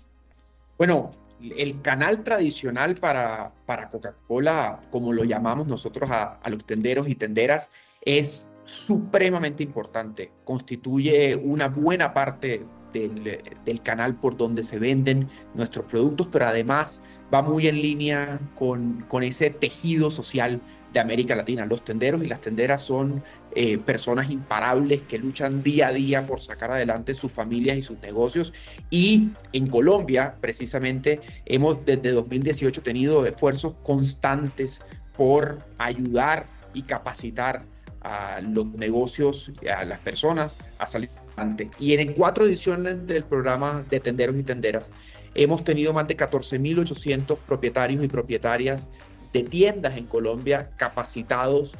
[0.78, 7.08] Bueno, el canal tradicional para, para Coca-Cola, como lo llamamos nosotros a, a los tenderos
[7.08, 7.69] y tenderas,
[8.02, 16.28] es supremamente importante, constituye una buena parte del, canal por donde se venden nuestros productos,
[16.32, 17.02] pero además
[17.34, 20.62] va muy en línea con, con ese tejido social
[20.94, 21.66] de América Latina.
[21.66, 23.24] Los tenderos y las tenderas son
[23.56, 28.00] eh, personas imparables que luchan día a día por sacar adelante sus familias y sus
[28.00, 28.54] negocios.
[28.90, 34.82] Y en Colombia, precisamente, hemos desde 2018 tenido esfuerzos constantes
[35.16, 37.64] por ayudar y capacitar
[38.02, 41.70] a los negocios, a las personas a salir adelante.
[41.80, 44.92] Y en cuatro ediciones del programa de Tenderos y Tenderas
[45.36, 48.90] hemos tenido más de 14.800 propietarios y propietarias
[49.34, 51.76] de tiendas en Colombia capacitados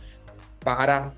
[0.64, 1.14] para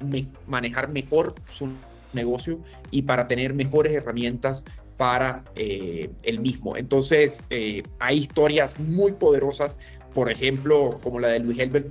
[0.48, 1.70] manejar mejor su
[2.14, 2.60] negocio
[2.90, 4.64] y para tener mejores herramientas
[4.98, 6.78] para eh, el mismo.
[6.78, 9.76] Entonces, eh, hay historias muy poderosas
[10.14, 11.90] por ejemplo, como la de Luis Helbert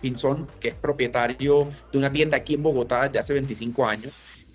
[0.00, 4.12] Pinzón, que es propietario de una tienda aquí en Bogotá desde hace 25 años,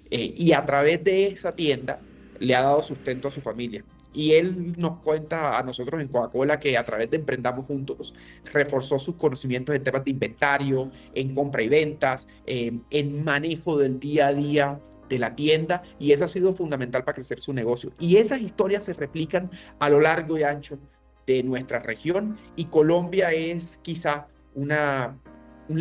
[0.09, 1.99] eh, y a través de esa tienda
[2.39, 3.83] le ha dado sustento a su familia.
[4.13, 8.15] y él nos cuenta a nosotros en Coca-Cola que a través de Emprendamos Juntos
[8.51, 14.27] reforzó sus conocimientos en temas de inventario, en compra y ventas, en manejo del día
[14.27, 14.79] a día
[15.09, 17.91] de la tienda y eso ha sido fundamental para crecer su negocio.
[17.99, 20.79] Y esas historias se replican a lo largo y ancho
[21.27, 24.69] de nuestra región y Colombia es quizá un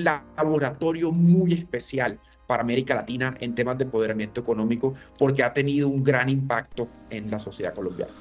[0.05, 6.05] laboratorio muy especial para América Latina en temas de empoderamiento económico porque ha tenido un
[6.05, 8.13] gran impacto en la sociedad colombiana.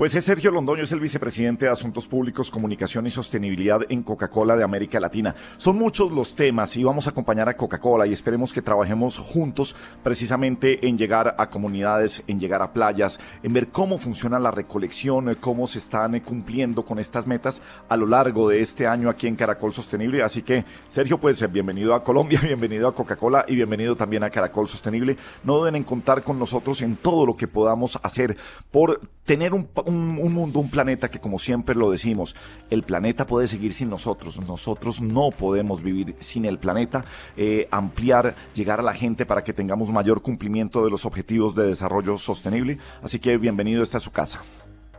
[0.00, 4.56] Pues es Sergio Londoño, es el vicepresidente de Asuntos Públicos, Comunicación y Sostenibilidad en Coca-Cola
[4.56, 5.34] de América Latina.
[5.58, 9.76] Son muchos los temas y vamos a acompañar a Coca-Cola y esperemos que trabajemos juntos
[10.02, 15.34] precisamente en llegar a comunidades, en llegar a playas, en ver cómo funciona la recolección,
[15.38, 19.36] cómo se están cumpliendo con estas metas a lo largo de este año aquí en
[19.36, 20.22] Caracol Sostenible.
[20.22, 24.66] Así que, Sergio, pues bienvenido a Colombia, bienvenido a Coca-Cola y bienvenido también a Caracol
[24.66, 25.18] Sostenible.
[25.44, 28.38] No deben en contar con nosotros en todo lo que podamos hacer
[28.70, 28.98] por
[29.30, 32.34] tener un un, mundo, un planeta que como siempre lo decimos,
[32.68, 37.04] el planeta puede seguir sin nosotros, nosotros no podemos vivir sin el planeta,
[37.36, 41.68] eh, ampliar, llegar a la gente para que tengamos mayor cumplimiento de los objetivos de
[41.68, 42.78] desarrollo sostenible.
[43.02, 44.42] Así que bienvenido, esta a su casa.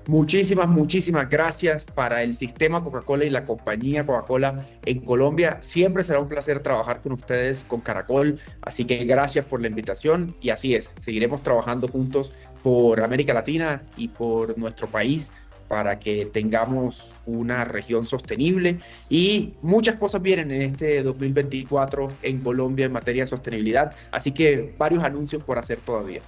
[0.07, 5.57] Muchísimas, muchísimas gracias para el sistema Coca-Cola y la compañía Coca-Cola en Colombia.
[5.61, 8.39] Siempre será un placer trabajar con ustedes, con Caracol.
[8.61, 13.81] Así que gracias por la invitación y así es, seguiremos trabajando juntos por América Latina
[13.97, 15.31] y por nuestro país
[15.67, 22.87] para que tengamos una región sostenible y muchas cosas vienen en este 2024 en Colombia
[22.87, 26.21] en materia de sostenibilidad, así que varios anuncios por hacer todavía.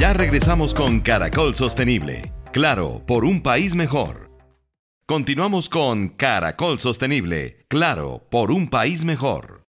[0.00, 4.28] Ya regresamos con Caracol Sostenible, claro, por un país mejor.
[5.06, 9.64] Continuamos con Caracol Sostenible, claro, por un país mejor.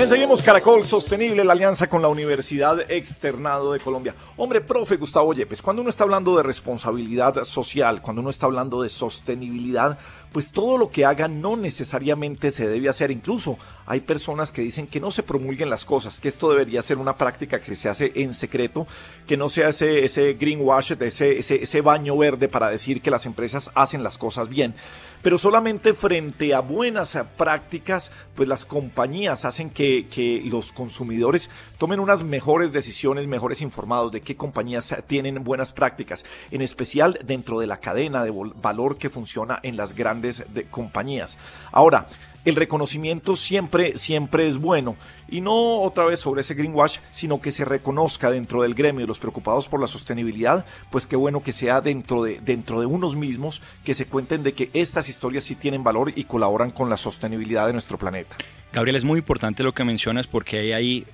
[0.00, 4.14] Bien, seguimos Caracol Sostenible, la alianza con la Universidad Externado de Colombia.
[4.38, 8.80] Hombre, profe Gustavo Yepes, cuando uno está hablando de responsabilidad social, cuando uno está hablando
[8.80, 9.98] de sostenibilidad,
[10.32, 13.10] pues todo lo que haga no necesariamente se debe hacer.
[13.10, 13.58] Incluso
[13.90, 17.16] hay personas que dicen que no se promulguen las cosas, que esto debería ser una
[17.16, 18.86] práctica que se hace en secreto,
[19.26, 23.72] que no se ese, ese greenwash, ese, ese, baño verde para decir que las empresas
[23.74, 24.74] hacen las cosas bien
[25.22, 30.08] pero solamente frente a buenas prácticas, pues las compañías hacen que,
[30.46, 36.62] los consumidores tomen unas mejores decisiones, mejores informados de qué compañías tienen buenas prácticas, en
[36.62, 41.38] especial dentro de la cadena de valor que funciona en las grandes compañías.
[41.70, 42.06] Ahora,
[42.44, 44.96] el reconocimiento siempre, siempre es bueno.
[45.28, 49.18] Y no otra vez sobre ese greenwash, sino que se reconozca dentro del gremio los
[49.18, 53.62] preocupados por la sostenibilidad, pues qué bueno que sea dentro de, dentro de unos mismos
[53.84, 57.66] que se cuenten de que estas historias sí tienen valor y colaboran con la sostenibilidad
[57.66, 58.36] de nuestro planeta.
[58.72, 61.06] Gabriel, es muy importante lo que mencionas porque hay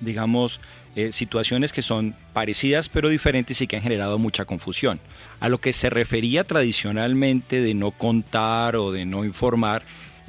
[0.00, 0.60] digamos,
[0.96, 4.98] eh, situaciones que son parecidas pero diferentes y que han generado mucha confusión.
[5.38, 9.82] A lo que se refería tradicionalmente de no contar o de no informar,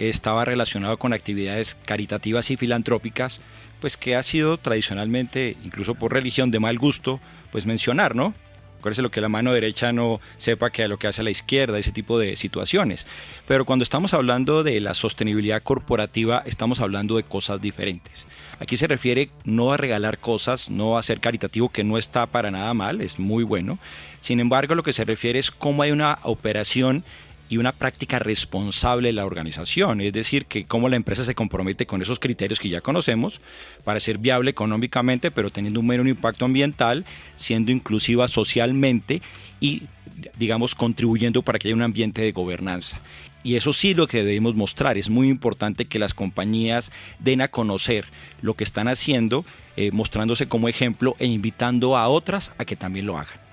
[0.09, 3.41] estaba relacionado con actividades caritativas y filantrópicas,
[3.79, 7.19] pues que ha sido tradicionalmente, incluso por religión de mal gusto,
[7.51, 8.33] pues mencionar, ¿no?
[8.79, 11.77] Acuérdese lo que la mano derecha no sepa que a lo que hace la izquierda,
[11.77, 13.05] ese tipo de situaciones.
[13.47, 18.25] Pero cuando estamos hablando de la sostenibilidad corporativa, estamos hablando de cosas diferentes.
[18.59, 22.49] Aquí se refiere no a regalar cosas, no a ser caritativo, que no está para
[22.49, 23.77] nada mal, es muy bueno.
[24.21, 27.03] Sin embargo, lo que se refiere es cómo hay una operación
[27.51, 31.85] y una práctica responsable de la organización, es decir, que cómo la empresa se compromete
[31.85, 33.41] con esos criterios que ya conocemos
[33.83, 37.03] para ser viable económicamente, pero teniendo un menor impacto ambiental,
[37.35, 39.21] siendo inclusiva socialmente
[39.59, 39.83] y,
[40.39, 43.01] digamos, contribuyendo para que haya un ambiente de gobernanza.
[43.43, 44.97] Y eso sí lo que debemos mostrar.
[44.97, 48.05] Es muy importante que las compañías den a conocer
[48.41, 49.43] lo que están haciendo,
[49.75, 53.50] eh, mostrándose como ejemplo e invitando a otras a que también lo hagan.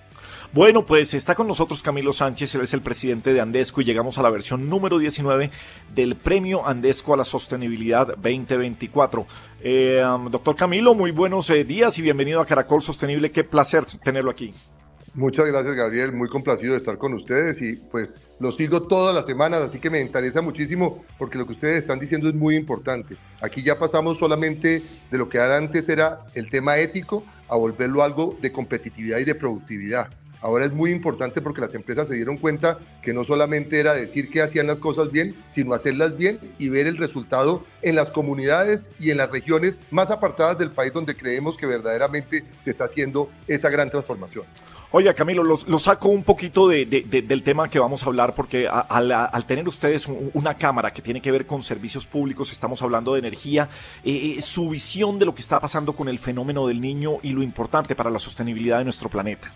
[0.50, 4.16] Bueno, pues está con nosotros Camilo Sánchez, él es el presidente de Andesco y llegamos
[4.16, 5.50] a la versión número 19
[5.94, 9.26] del Premio Andesco a la Sostenibilidad 2024.
[9.61, 13.30] Eh, doctor Camilo, muy buenos eh, días y bienvenido a Caracol Sostenible.
[13.30, 14.54] Qué placer tenerlo aquí.
[15.12, 16.12] Muchas gracias, Gabriel.
[16.12, 19.90] Muy complacido de estar con ustedes y pues lo sigo todas las semanas, así que
[19.90, 23.16] me interesa muchísimo porque lo que ustedes están diciendo es muy importante.
[23.42, 28.38] Aquí ya pasamos solamente de lo que antes era el tema ético a volverlo algo
[28.40, 30.08] de competitividad y de productividad.
[30.40, 34.31] Ahora es muy importante porque las empresas se dieron cuenta que no solamente era decir
[34.31, 38.88] que hacían las cosas bien, sino hacerlas bien y ver el resultado en las comunidades
[39.01, 43.31] y en las regiones más apartadas del país donde creemos que verdaderamente se está haciendo
[43.46, 44.44] esa gran transformación.
[44.90, 49.68] Oye, Camilo, lo, saco un poquito del tema que vamos a hablar, porque al, tener
[49.68, 53.68] ustedes una cámara que tiene que ver con servicios públicos, estamos hablando de energía,
[54.03, 57.33] eh, eh, su visión de lo que está pasando con el fenómeno del niño y
[57.33, 59.53] lo importante para la sostenibilidad de nuestro planeta.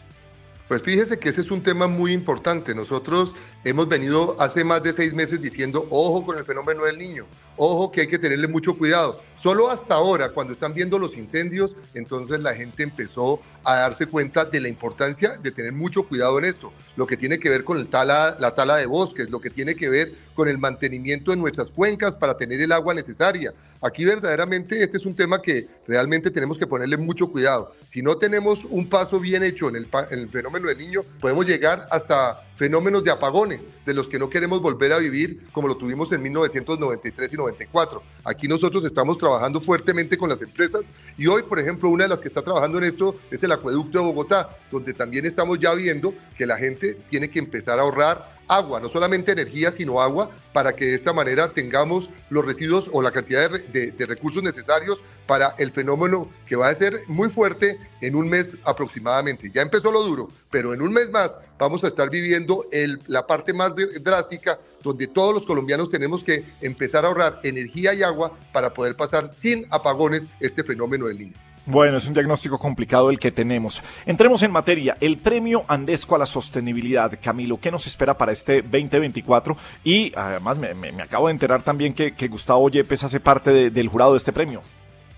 [0.68, 2.74] Pues fíjese que ese es un tema muy importante.
[2.74, 3.32] Nosotros
[3.64, 7.92] hemos venido hace más de seis meses diciendo, ojo con el fenómeno del niño, ojo
[7.92, 9.20] que hay que tenerle mucho cuidado.
[9.42, 14.44] Solo hasta ahora, cuando están viendo los incendios, entonces la gente empezó a darse cuenta
[14.44, 16.72] de la importancia de tener mucho cuidado en esto.
[16.96, 19.74] Lo que tiene que ver con el tala, la tala de bosques, lo que tiene
[19.74, 23.52] que ver con el mantenimiento de nuestras cuencas para tener el agua necesaria.
[23.80, 27.72] Aquí verdaderamente este es un tema que realmente tenemos que ponerle mucho cuidado.
[27.88, 31.46] Si no tenemos un paso bien hecho en el, en el fenómeno del niño, podemos
[31.46, 35.76] llegar hasta fenómenos de apagones, de los que no queremos volver a vivir como lo
[35.76, 38.02] tuvimos en 1993 y 94.
[38.24, 40.86] Aquí nosotros estamos trabajando fuertemente con las empresas
[41.18, 43.98] y hoy, por ejemplo, una de las que está trabajando en esto es el acueducto
[43.98, 48.32] de Bogotá, donde también estamos ya viendo que la gente tiene que empezar a ahorrar
[48.48, 53.00] agua, no solamente energía, sino agua, para que de esta manera tengamos los residuos o
[53.00, 58.14] la cantidad de, recursos necesarios para el fenómeno que va a ser muy fuerte en
[58.14, 59.50] un mes aproximadamente.
[59.50, 62.66] Ya empezó lo duro, pero en un mes más vamos a estar viviendo
[63.06, 68.02] la parte más drástica, donde todos los colombianos tenemos que empezar a ahorrar energía y
[68.02, 71.51] agua para poder pasar sin apagones este fenómeno del niño.
[71.64, 73.82] Bueno, es un diagnóstico complicado el que tenemos.
[74.04, 74.96] Entremos en materia.
[75.00, 77.16] El premio Andesco a la sostenibilidad.
[77.22, 79.56] Camilo, ¿qué nos espera para este 2024?
[79.84, 80.70] Y además me,
[81.00, 84.60] acabo de enterar también que, Gustavo Yepes hace parte del jurado de este premio.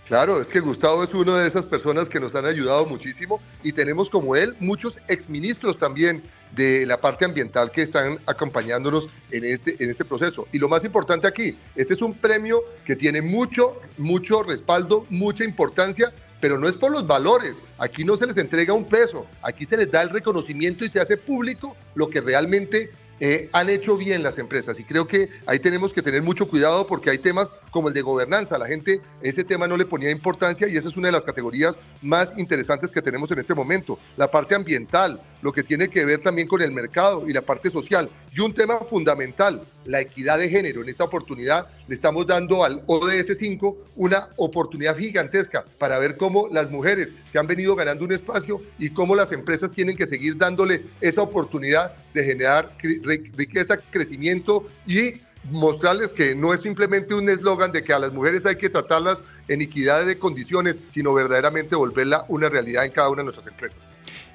[0.07, 3.72] Claro, es que Gustavo es una de esas personas que nos han ayudado muchísimo y
[3.72, 6.22] tenemos como él muchos exministros también
[6.54, 10.46] de la parte ambiental que están acompañándonos en este, en este proceso.
[10.52, 15.42] Y lo más importante aquí, este es un premio que tiene mucho, mucho respaldo, mucha
[15.42, 17.56] importancia pero no es por los valores.
[17.78, 21.00] Aquí no se les entrega un peso, aquí se les da el reconocimiento y se
[21.00, 24.78] hace público lo que realmente eh, han hecho bien las empresas.
[24.78, 28.02] Y creo que ahí tenemos que tener mucho cuidado porque hay temas como el de
[28.02, 28.56] gobernanza.
[28.56, 31.76] La gente ese tema no le ponía importancia y esa es una de las categorías
[32.02, 33.98] más interesantes que tenemos en este momento.
[34.16, 37.70] La parte ambiental, lo que tiene que ver también con el mercado y la parte
[37.70, 38.08] social.
[38.32, 40.82] Y un tema fundamental, la equidad de género.
[40.82, 46.46] En esta oportunidad le estamos dando al ODS 5 una oportunidad gigantesca para ver cómo
[46.52, 50.37] las mujeres se han venido ganando un espacio y cómo las empresas tienen que seguir
[50.37, 55.14] dándole esa oportunidad de generar riqueza, crecimiento y
[55.50, 59.22] mostrarles que no es simplemente un eslogan de que a las mujeres hay que tratarlas
[59.48, 63.78] en equidad de condiciones, sino verdaderamente volverla una realidad en cada una de nuestras empresas.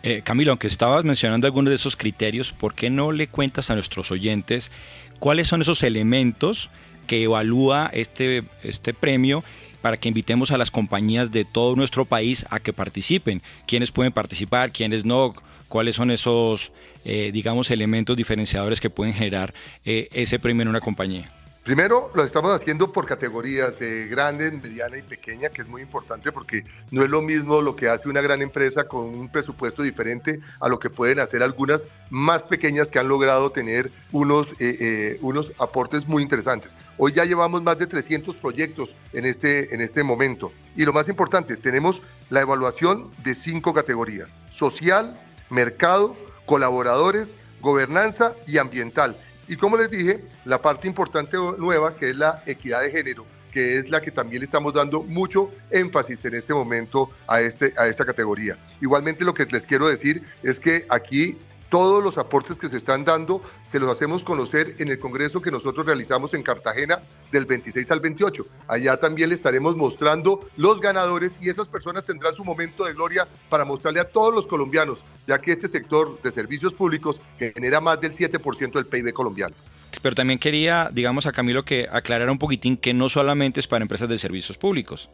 [0.02, 3.76] Eh, Camilo, aunque estabas mencionando algunos de esos criterios, ¿por qué no le cuentas a
[3.76, 4.72] nuestros oyentes
[5.19, 6.69] cuáles son esos elementos
[7.06, 9.43] que evalúa este, este premio
[9.82, 13.41] para que invitemos a las compañías de todo nuestro país a que participen?
[13.67, 14.72] ¿Quiénes pueden participar?
[14.72, 15.34] ¿Quiénes no?
[15.67, 16.72] ¿Cuáles son esos
[17.05, 19.53] eh, digamos, elementos diferenciadores que pueden generar
[19.85, 21.31] eh, ese premio en una compañía?
[21.63, 26.31] Primero, lo estamos haciendo por categorías de grande, mediana y pequeña, que es muy importante
[26.31, 30.39] porque no es lo mismo lo que hace una gran empresa con un presupuesto diferente
[30.59, 35.51] a lo que pueden hacer algunas más pequeñas que han logrado tener unos, eh, unos
[35.59, 36.71] aportes muy interesantes.
[36.97, 40.51] Hoy ya llevamos más de 300 proyectos en este, en este momento.
[40.75, 45.17] Y lo más importante, tenemos la evaluación de cinco categorías, social,
[45.49, 46.15] mercado,
[46.49, 49.15] colaboradores, gobernanza y ambiental.
[49.47, 53.77] Y como les dije, la parte importante nueva, que es la equidad de género, que
[53.77, 57.85] es la que también le estamos dando mucho énfasis en este momento a, este, a
[57.85, 58.57] esta categoría.
[58.81, 61.38] Igualmente lo que les quiero decir es que aquí
[61.69, 65.51] todos los aportes que se están dando se los hacemos conocer en el congreso que
[65.51, 66.99] nosotros realizamos en Cartagena
[67.32, 68.45] del 26 al 28.
[68.67, 73.27] Allá también le estaremos mostrando los ganadores y esas personas tendrán su momento de gloria
[73.49, 78.01] para mostrarle a todos los colombianos, ya que este sector de servicios públicos genera más
[78.01, 79.55] del 7% del PIB colombiano.
[80.01, 83.84] Pero también quería, digamos, a Camilo que aclarara un poquitín que no solamente es para
[83.84, 85.10] empresas de servicios públicos,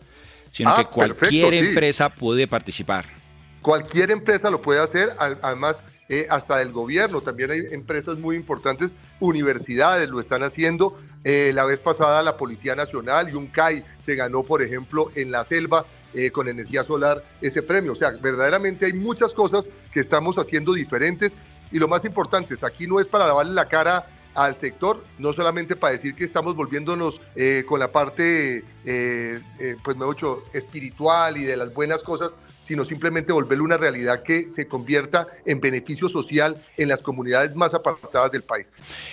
[0.51, 3.24] sino ah, que cualquier empresa puede participar.
[3.65, 7.21] Cualquier empresa lo puede hacer, además eh, hasta del gobierno.
[7.21, 10.95] También hay empresas muy importantes, universidades lo están haciendo.
[11.23, 15.31] Eh, la vez pasada la Policía Nacional y un CAI se ganó, por ejemplo, en
[15.31, 17.93] la selva eh, con energía solar ese premio.
[17.93, 21.33] O sea, verdaderamente hay muchas cosas que estamos haciendo diferentes
[21.71, 25.33] y lo más importante es, aquí no es para lavarle la cara al sector, no
[25.33, 27.19] solamente para decir que estamos volviéndonos
[27.67, 32.35] con la parte, pues me he dicho, espiritual y de las buenas cosas,
[32.67, 37.73] sino simplemente volverlo una realidad que se convierta en beneficio social en las comunidades más
[37.73, 38.67] apartadas del país.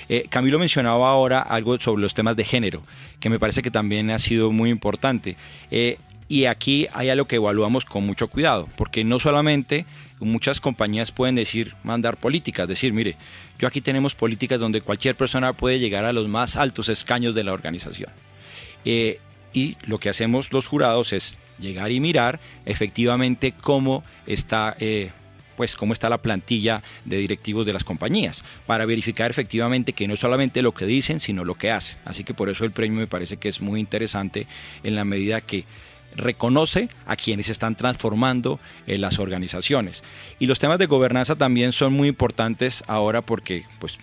[0.09, 2.83] Eh, Camilo mencionaba ahora algo sobre los temas de género,
[3.21, 5.37] que me parece que también ha sido muy importante.
[5.71, 5.99] Eh,
[6.29, 9.85] y aquí hay algo que evaluamos con mucho cuidado, porque no solamente
[10.21, 13.17] muchas compañías pueden decir, mandar políticas, decir, mire,
[13.59, 17.45] yo aquí tenemos políticas donde cualquier persona puede llegar a los más altos escaños de
[17.45, 18.11] la organización.
[18.85, 19.21] Eh,
[19.53, 25.11] y lo que hacemos los jurados es llegar y mirar efectivamente cómo está eh,
[25.57, 30.17] pues cómo está la plantilla de directivos de las compañías, para verificar efectivamente que no
[30.17, 31.99] solamente lo que dicen, sino lo que hacen.
[32.05, 34.47] Así que por eso el premio me parece que es muy interesante
[34.83, 35.65] en la medida que
[36.17, 40.03] reconoce a quienes están transformando en las organizaciones.
[40.39, 43.99] Y los temas de gobernanza también son muy importantes ahora porque pues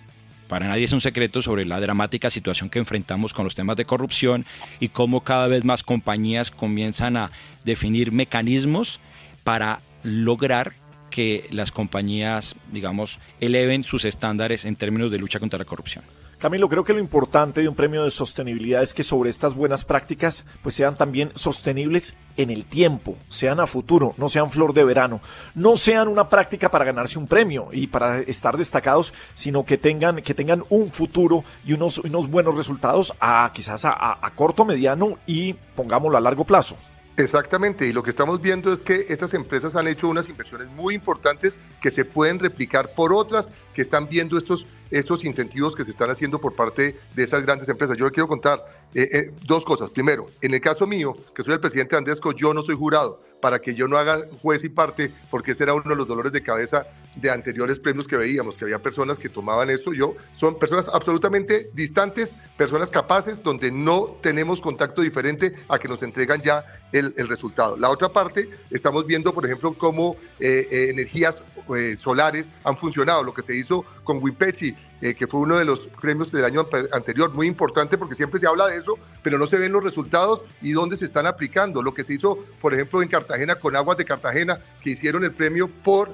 [0.49, 3.85] para nadie es un secreto sobre la dramática situación que enfrentamos con los temas de
[3.85, 4.45] corrupción
[4.79, 7.31] y cómo cada vez más compañías comienzan a
[7.63, 8.99] definir mecanismos
[9.43, 10.73] para lograr
[11.11, 16.03] que las compañías, digamos, eleven sus estándares en términos de lucha contra la corrupción.
[16.39, 19.83] Camilo, creo que lo importante de un premio de sostenibilidad es que sobre estas buenas
[19.83, 24.85] prácticas pues sean también sostenibles en el tiempo, sean a futuro, no sean flor de
[24.85, 25.19] verano,
[25.53, 30.21] no sean una práctica para ganarse un premio y para estar destacados, sino que tengan,
[30.21, 35.17] que tengan un futuro y unos, unos buenos resultados a quizás a, a corto, mediano
[35.27, 36.77] y pongámoslo a largo plazo.
[37.19, 40.95] Exactamente, y lo que estamos viendo es que estas empresas han hecho unas inversiones muy
[40.95, 45.91] importantes que se pueden replicar por otras que están viendo estos, estos incentivos que se
[45.91, 47.97] están haciendo por parte de esas grandes empresas.
[47.97, 48.63] Yo le quiero contar
[48.93, 49.89] eh, eh, dos cosas.
[49.89, 53.21] Primero, en el caso mío, que soy el presidente de Andesco, yo no soy jurado
[53.41, 56.31] para que yo no haga juez y parte, porque ese era uno de los dolores
[56.31, 56.85] de cabeza
[57.15, 59.93] de anteriores premios que veíamos, que había personas que tomaban esto.
[59.93, 66.01] Yo, son personas absolutamente distantes, personas capaces, donde no tenemos contacto diferente a que nos
[66.03, 67.77] entregan ya el, resultado.
[67.77, 71.37] La otra parte, estamos viendo, por ejemplo, cómo eh, energías
[71.75, 75.79] eh, solares han funcionado, lo que se hizo con Wipechi, que fue uno de los
[76.01, 79.57] premios del año anterior, muy importante porque siempre se habla de eso, pero no se
[79.57, 81.81] ven los resultados y dónde se están aplicando.
[81.81, 85.31] Lo que se hizo, por ejemplo, en Cartagena con Aguas de Cartagena, que hicieron el
[85.31, 86.11] premio por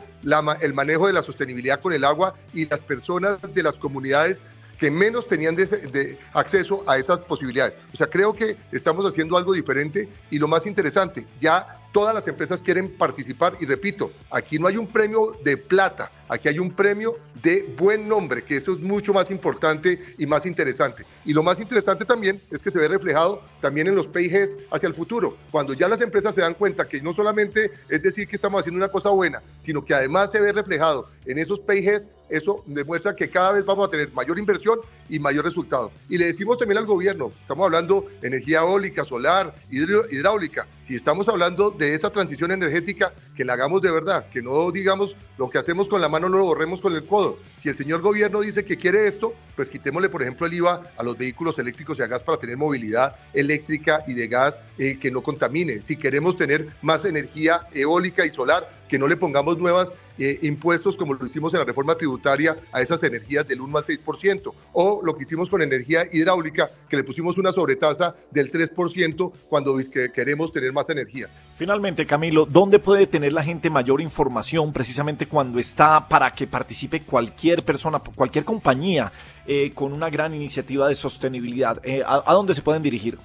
[0.62, 4.40] el manejo de la sostenibilidad con el agua y las personas de las comunidades
[4.80, 7.76] que menos tenían de, acceso a esas posibilidades.
[7.94, 12.28] O sea, creo que estamos haciendo algo diferente y lo más interesante, ya todas las
[12.28, 16.70] empresas quieren participar y repito, aquí no hay un premio de plata, aquí hay un
[16.70, 21.06] premio de buen nombre, que eso es mucho más importante y más interesante.
[21.24, 24.88] Y lo más interesante también es que se ve reflejado también en los PIGs hacia
[24.88, 28.36] el futuro, cuando ya las empresas se dan cuenta que no solamente es decir que
[28.36, 32.64] estamos haciendo una cosa buena, sino que además se ve reflejado en esos PIGs eso
[32.66, 35.92] demuestra que cada vez vamos a tener mayor inversión y mayor resultado.
[36.10, 41.28] Y le decimos también al gobierno, estamos hablando de energía eólica, solar, hidráulica, si estamos
[41.28, 45.58] hablando de esa transición energética, que la hagamos de verdad, que no digamos lo que
[45.58, 47.38] hacemos con la mano no lo borremos con el codo.
[47.62, 51.04] Si el señor gobierno dice que quiere esto, pues quitémosle, por ejemplo, el IVA a
[51.04, 55.12] los vehículos eléctricos y a gas para tener movilidad eléctrica y de gas eh, que
[55.12, 55.82] no contamine.
[55.82, 60.96] Si queremos tener más energía eólica y solar, que no le pongamos nuevas eh, impuestos
[60.96, 65.02] como lo hicimos en la reforma tributaria a esas energías del 1 al 6%, o
[65.04, 69.78] lo que hicimos con energía hidráulica, que le pusimos una sobretasa del 3% cuando
[70.14, 71.28] queremos tener más energía.
[71.58, 77.02] Finalmente, Camilo, ¿dónde puede tener la gente mayor información precisamente cuando está para que participe
[77.02, 79.12] cualquier persona, cualquier compañía
[79.46, 81.80] eh, con una gran iniciativa de sostenibilidad?
[81.84, 83.18] Eh, ¿a, dónde se pueden dirigir?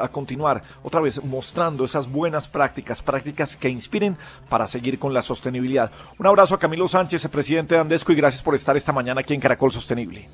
[0.01, 4.17] a continuar otra vez mostrando esas buenas prácticas, prácticas que inspiren
[4.49, 5.91] para seguir con la sostenibilidad.
[6.19, 9.21] Un abrazo a Camilo Sánchez, el presidente de Andesco, y gracias por estar esta mañana
[9.21, 10.27] aquí en Caracol Sostenible.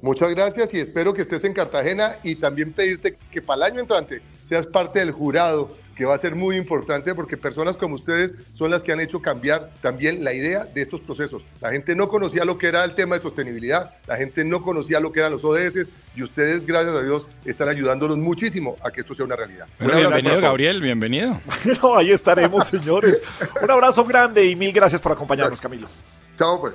[0.00, 3.80] Muchas gracias y espero que estés en Cartagena y también pedirte que para el año
[3.82, 8.34] entrante seas parte del jurado que va a ser muy importante porque personas como ustedes
[8.56, 11.42] son las que han hecho cambiar también la idea de estos procesos.
[11.60, 15.00] La gente no conocía lo que era el tema de sostenibilidad, la gente no conocía
[15.00, 19.00] lo que eran los ODS y ustedes, gracias a Dios, están ayudándonos muchísimo a que
[19.00, 19.66] esto sea una realidad.
[19.78, 21.40] bienvenido, Gabriel, bienvenido.
[21.64, 23.22] Bueno, ahí estaremos, señores.
[23.62, 25.88] Un abrazo grande y mil gracias por acompañarnos, Camilo.
[26.36, 26.74] Chao, pues.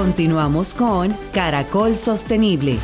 [0.00, 2.78] Continuamos con Caracol Sostenible.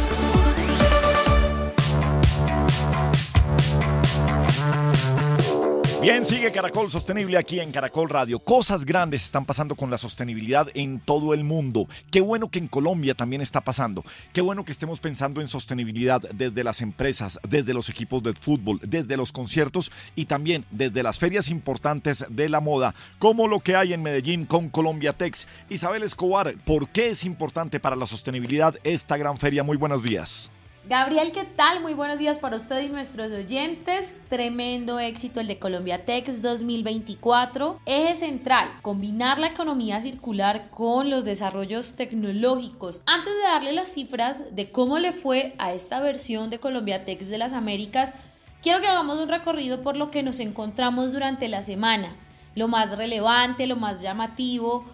[6.06, 8.38] Bien, sigue Caracol Sostenible aquí en Caracol Radio.
[8.38, 11.88] Cosas grandes están pasando con la sostenibilidad en todo el mundo.
[12.12, 14.04] Qué bueno que en Colombia también está pasando.
[14.32, 18.78] Qué bueno que estemos pensando en sostenibilidad desde las empresas, desde los equipos de fútbol,
[18.84, 23.74] desde los conciertos y también desde las ferias importantes de la moda, como lo que
[23.74, 25.48] hay en Medellín con Colombia Tex.
[25.70, 29.64] Isabel Escobar, ¿por qué es importante para la sostenibilidad esta gran feria?
[29.64, 30.52] Muy buenos días.
[30.88, 31.80] Gabriel, ¿qué tal?
[31.82, 34.14] Muy buenos días para usted y nuestros oyentes.
[34.28, 37.80] Tremendo éxito el de Colombia Tex 2024.
[37.86, 43.02] Eje central, combinar la economía circular con los desarrollos tecnológicos.
[43.04, 47.28] Antes de darle las cifras de cómo le fue a esta versión de Colombia Tex
[47.28, 48.14] de las Américas,
[48.62, 52.14] quiero que hagamos un recorrido por lo que nos encontramos durante la semana.
[52.54, 54.84] Lo más relevante, lo más llamativo,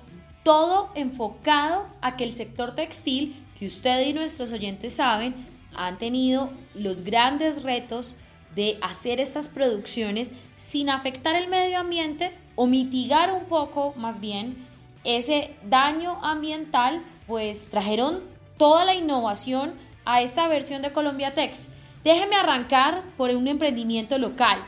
[0.43, 6.51] todo enfocado a que el sector textil, que usted y nuestros oyentes saben, han tenido
[6.75, 8.17] los grandes retos
[8.55, 14.57] de hacer estas producciones sin afectar el medio ambiente o mitigar un poco más bien
[15.05, 18.21] ese daño ambiental, pues trajeron
[18.57, 19.73] toda la innovación
[20.05, 21.69] a esta versión de Colombia Tex.
[22.05, 24.63] Déjeme arrancar por un emprendimiento local.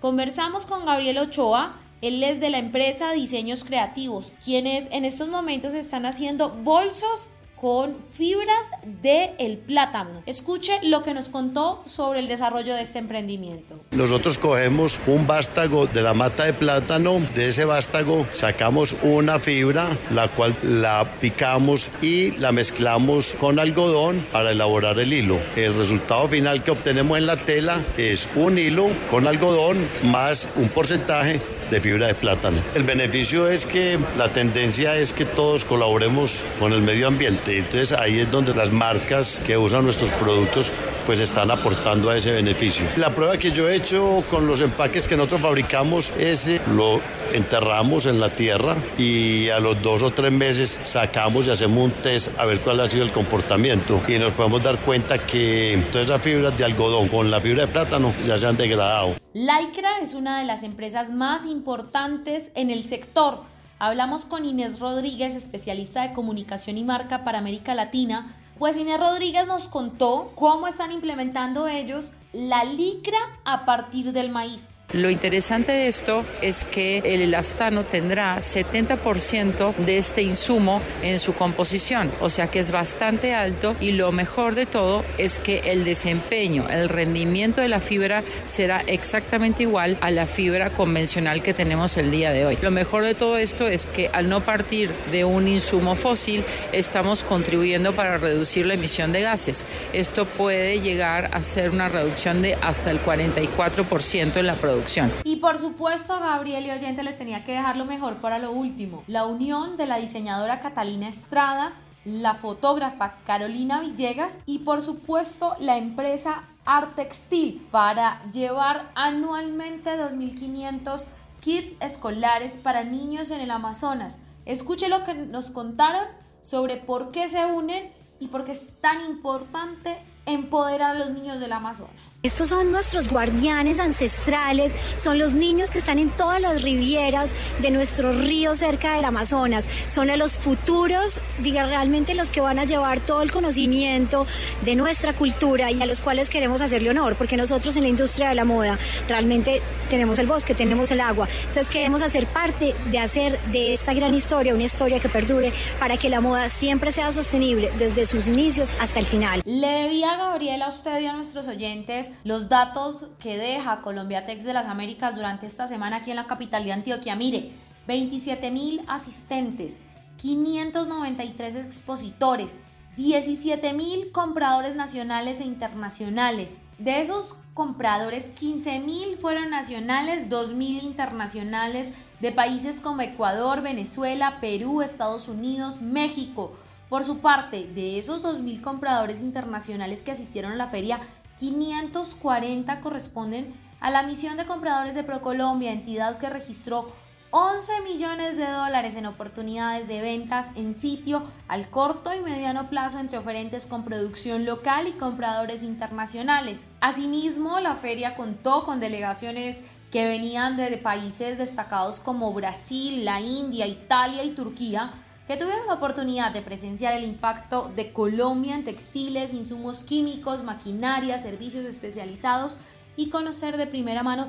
[0.00, 5.74] Conversamos con Gabriel Ochoa, él es de la empresa Diseños Creativos, quienes en estos momentos
[5.74, 7.28] están haciendo bolsos
[7.60, 8.70] con fibras
[9.02, 10.22] de el plátano.
[10.26, 13.78] Escuche lo que nos contó sobre el desarrollo de este emprendimiento.
[13.90, 19.88] Nosotros cogemos un vástago de la mata de plátano, de ese vástago sacamos una fibra,
[20.10, 25.38] la cual la picamos y la mezclamos con algodón para elaborar el hilo.
[25.56, 30.68] El resultado final que obtenemos en la tela es un hilo con algodón más un
[30.68, 31.40] porcentaje
[31.70, 32.58] de fibra de plátano.
[32.74, 37.58] El beneficio es que la tendencia es que todos colaboremos con el medio ambiente.
[37.58, 40.72] Entonces ahí es donde las marcas que usan nuestros productos
[41.10, 42.86] pues están aportando a ese beneficio.
[42.96, 47.00] La prueba que yo he hecho con los empaques que nosotros fabricamos es eh, lo
[47.32, 51.90] enterramos en la tierra y a los dos o tres meses sacamos y hacemos un
[51.90, 56.06] test a ver cuál ha sido el comportamiento y nos podemos dar cuenta que todas
[56.06, 59.16] esas fibras de algodón con la fibra de plátano ya se han degradado.
[59.34, 63.40] Lycra es una de las empresas más importantes en el sector.
[63.80, 69.46] Hablamos con Inés Rodríguez, especialista de comunicación y marca para América Latina, pues Inés Rodríguez
[69.46, 74.68] nos contó cómo están implementando ellos la licra a partir del maíz.
[74.92, 81.32] Lo interesante de esto es que el elastano tendrá 70% de este insumo en su
[81.32, 85.84] composición, o sea que es bastante alto y lo mejor de todo es que el
[85.84, 91.96] desempeño, el rendimiento de la fibra será exactamente igual a la fibra convencional que tenemos
[91.96, 92.58] el día de hoy.
[92.60, 97.22] Lo mejor de todo esto es que al no partir de un insumo fósil, estamos
[97.22, 99.66] contribuyendo para reducir la emisión de gases.
[99.92, 104.79] Esto puede llegar a ser una reducción de hasta el 44% en la producción
[105.24, 109.02] y por supuesto, Gabriel y oyente les tenía que dejar lo mejor para lo último.
[109.06, 111.72] La unión de la diseñadora Catalina Estrada,
[112.04, 121.04] la fotógrafa Carolina Villegas y por supuesto la empresa Artextil para llevar anualmente 2.500
[121.40, 124.18] kits escolares para niños en el Amazonas.
[124.46, 126.04] Escuche lo que nos contaron
[126.42, 131.40] sobre por qué se unen y por qué es tan importante empoderar a los niños
[131.40, 132.09] del Amazonas.
[132.22, 137.30] Estos son nuestros guardianes ancestrales, son los niños que están en todas las rivieras
[137.62, 142.66] de nuestros ríos cerca del Amazonas, son los futuros, diga realmente los que van a
[142.66, 144.26] llevar todo el conocimiento
[144.66, 148.28] de nuestra cultura y a los cuales queremos hacerle honor, porque nosotros en la industria
[148.28, 152.98] de la moda realmente tenemos el bosque, tenemos el agua, entonces queremos hacer parte de
[152.98, 157.12] hacer de esta gran historia una historia que perdure para que la moda siempre sea
[157.12, 159.40] sostenible desde sus inicios hasta el final.
[159.46, 164.44] Le debía Gabriela a usted y a nuestros oyentes los datos que deja Colombia Tex
[164.44, 167.16] de las Américas durante esta semana aquí en la capital de Antioquia.
[167.16, 167.52] Mire,
[167.86, 169.78] 27 mil asistentes,
[170.18, 172.58] 593 expositores,
[172.96, 176.60] 17 mil compradores nacionales e internacionales.
[176.78, 181.90] De esos compradores, 15 mil fueron nacionales, 2 mil internacionales
[182.20, 186.56] de países como Ecuador, Venezuela, Perú, Estados Unidos, México.
[186.90, 190.98] Por su parte, de esos 2.000 compradores internacionales que asistieron a la feria,
[191.40, 196.92] 540 corresponden a la misión de compradores de ProColombia, entidad que registró
[197.30, 202.98] 11 millones de dólares en oportunidades de ventas en sitio al corto y mediano plazo
[202.98, 206.66] entre oferentes con producción local y compradores internacionales.
[206.80, 213.66] Asimismo, la feria contó con delegaciones que venían de países destacados como Brasil, la India,
[213.66, 214.92] Italia y Turquía,
[215.30, 221.18] que tuvieron la oportunidad de presenciar el impacto de Colombia en textiles, insumos químicos, maquinaria,
[221.18, 222.56] servicios especializados
[222.96, 224.26] y conocer de primera mano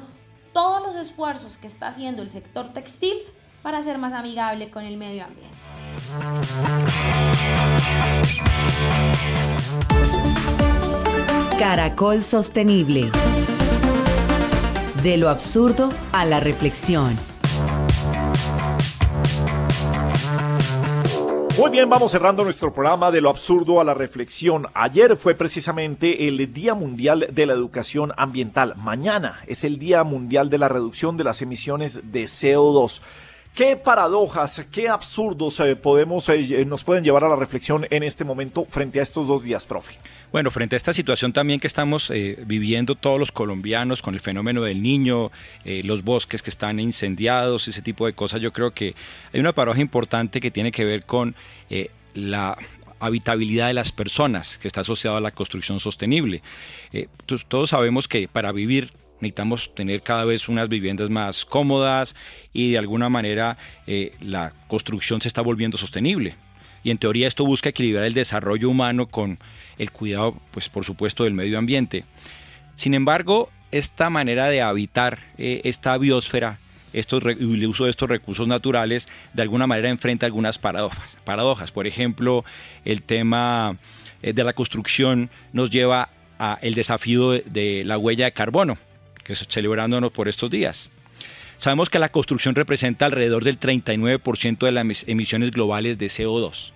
[0.54, 3.18] todos los esfuerzos que está haciendo el sector textil
[3.64, 5.58] para ser más amigable con el medio ambiente.
[11.58, 13.10] Caracol Sostenible.
[15.02, 17.31] De lo absurdo a la reflexión.
[21.58, 24.68] Muy bien, vamos cerrando nuestro programa de lo absurdo a la reflexión.
[24.74, 28.76] Ayer fue precisamente el Día Mundial de la Educación Ambiental.
[28.78, 33.02] Mañana es el Día Mundial de la Reducción de las Emisiones de CO2.
[33.54, 38.24] ¿Qué paradojas, qué absurdos eh, podemos, eh, nos pueden llevar a la reflexión en este
[38.24, 39.96] momento frente a estos dos días, profe?
[40.32, 44.22] Bueno, frente a esta situación también que estamos eh, viviendo todos los colombianos con el
[44.22, 45.32] fenómeno del niño,
[45.66, 48.96] los bosques que están incendiados, ese tipo de cosas, yo creo que
[49.34, 51.36] hay una paradoja importante que tiene que ver con
[52.14, 52.58] la
[53.02, 56.42] habitabilidad de las personas, que está asociada a la construcción sostenible.
[57.50, 58.92] todos sabemos que para vivir
[59.22, 62.16] necesitamos tener cada vez unas viviendas más cómodas
[62.54, 63.58] y de alguna manera
[63.88, 66.36] eh, la construcción se está volviendo sostenible.
[66.84, 69.38] Y en teoría esto busca equilibrar el desarrollo humano con
[69.78, 72.04] el cuidado, pues por supuesto, del medio ambiente.
[72.76, 76.58] Sin embargo, esta manera de habitar eh, esta biosfera,
[76.94, 81.18] estos, el uso de estos recursos naturales, de alguna manera enfrenta algunas paradojas.
[81.24, 81.72] paradojas.
[81.72, 82.44] Por ejemplo,
[82.84, 83.78] el tema
[84.24, 86.10] eh, de la construcción nos lleva
[86.40, 88.80] al desafío de la huella de carbono
[89.24, 90.90] que celebrándonos por estos días.
[91.58, 96.72] Sabemos que la construcción representa alrededor del 39% de las emisiones globales de CO2.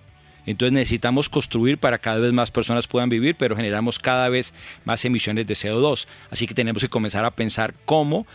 [0.45, 5.03] Entonces necesitamos construir para cada vez más personas puedan vivir, pero generamos cada vez más
[5.03, 6.05] emisiones de CO2.
[6.29, 8.27] Así que tenemos que comenzar a pensar cómo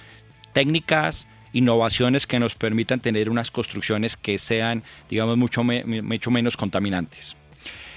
[0.53, 7.37] técnicas, innovaciones que nos permitan tener unas construcciones que sean, digamos, mucho, mucho menos contaminantes.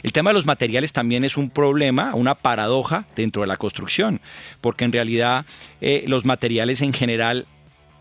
[0.03, 4.19] El tema de los materiales también es un problema, una paradoja dentro de la construcción,
[4.59, 5.45] porque en realidad
[5.79, 7.47] eh, los materiales en general,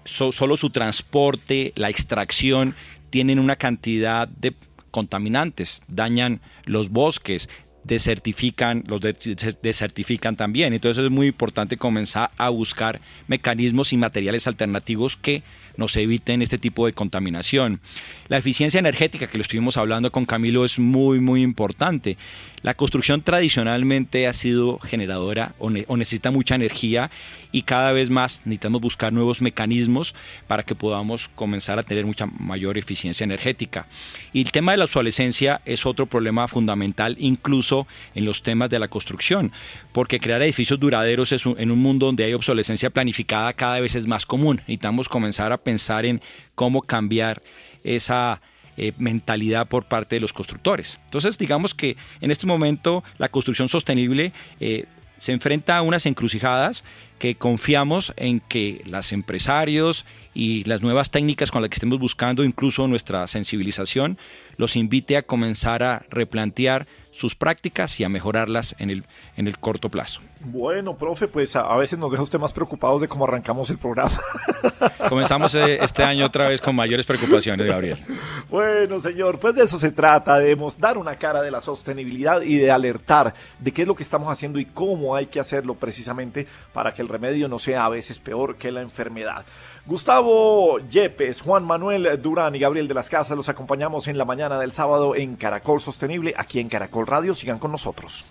[0.05, 2.75] solo su transporte, la extracción,
[3.11, 4.55] tienen una cantidad de
[4.91, 7.49] contaminantes, dañan los bosques,
[7.85, 10.73] desertifican, los desertifican también.
[10.73, 15.43] Entonces es muy importante comenzar a buscar mecanismos y materiales alternativos que
[15.77, 17.81] nos eviten este tipo de contaminación.
[18.29, 22.17] La eficiencia energética que lo estuvimos hablando con Camilo es muy muy importante.
[22.63, 27.11] La construcción tradicionalmente ha sido generadora o, necesita mucha energía
[27.51, 30.15] y cada vez más necesitamos buscar nuevos mecanismos
[30.47, 33.87] para que podamos comenzar a tener mucha mayor eficiencia energética.
[34.33, 38.79] Y el tema de la obsolescencia es otro problema fundamental incluso en los temas de
[38.79, 39.51] la construcción,
[39.91, 44.07] porque crear edificios duraderos es en un mundo donde hay obsolescencia planificada cada vez es
[44.07, 44.59] más común.
[44.59, 46.21] Necesitamos comenzar a pensar en
[46.55, 47.43] cómo cambiar
[47.85, 48.41] esa
[48.77, 50.99] eh, mentalidad por parte de los constructores.
[51.05, 54.87] Entonces, digamos que en este momento la construcción sostenible eh,
[55.19, 56.83] se enfrenta a unas encrucijadas
[57.19, 60.05] que confiamos en que los empresarios
[60.35, 64.19] y las nuevas técnicas con las que estemos buscando, incluso nuestra sensibilización,
[64.57, 69.05] los invite a comenzar a replantear sus prácticas y a mejorarlas en el,
[69.37, 70.23] en el corto plazo.
[70.45, 74.13] Bueno, profe, pues a, veces nos deja usted más preocupados de cómo arrancamos el programa.
[75.09, 78.03] Comenzamos eh, este año otra vez con mayores preocupaciones, Gabriel.
[78.51, 82.57] Bueno, señor, pues de eso se trata, de dar una cara de la sostenibilidad y
[82.57, 86.47] de alertar de qué es lo que estamos haciendo y cómo hay que hacerlo precisamente
[86.73, 89.45] para que el remedio no sea a veces peor que la enfermedad.
[89.87, 94.59] Gustavo Yepes, Juan Manuel Durán y Gabriel de las Casas los acompañamos en la mañana
[94.59, 97.35] del sábado en Caracol Sostenible, aquí en Caracol Radio.
[97.35, 98.25] Sigan con nosotros.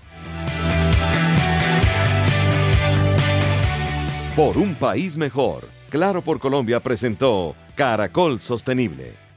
[4.36, 9.30] Por un país mejor, Claro por Colombia presentó Caracol Sostenible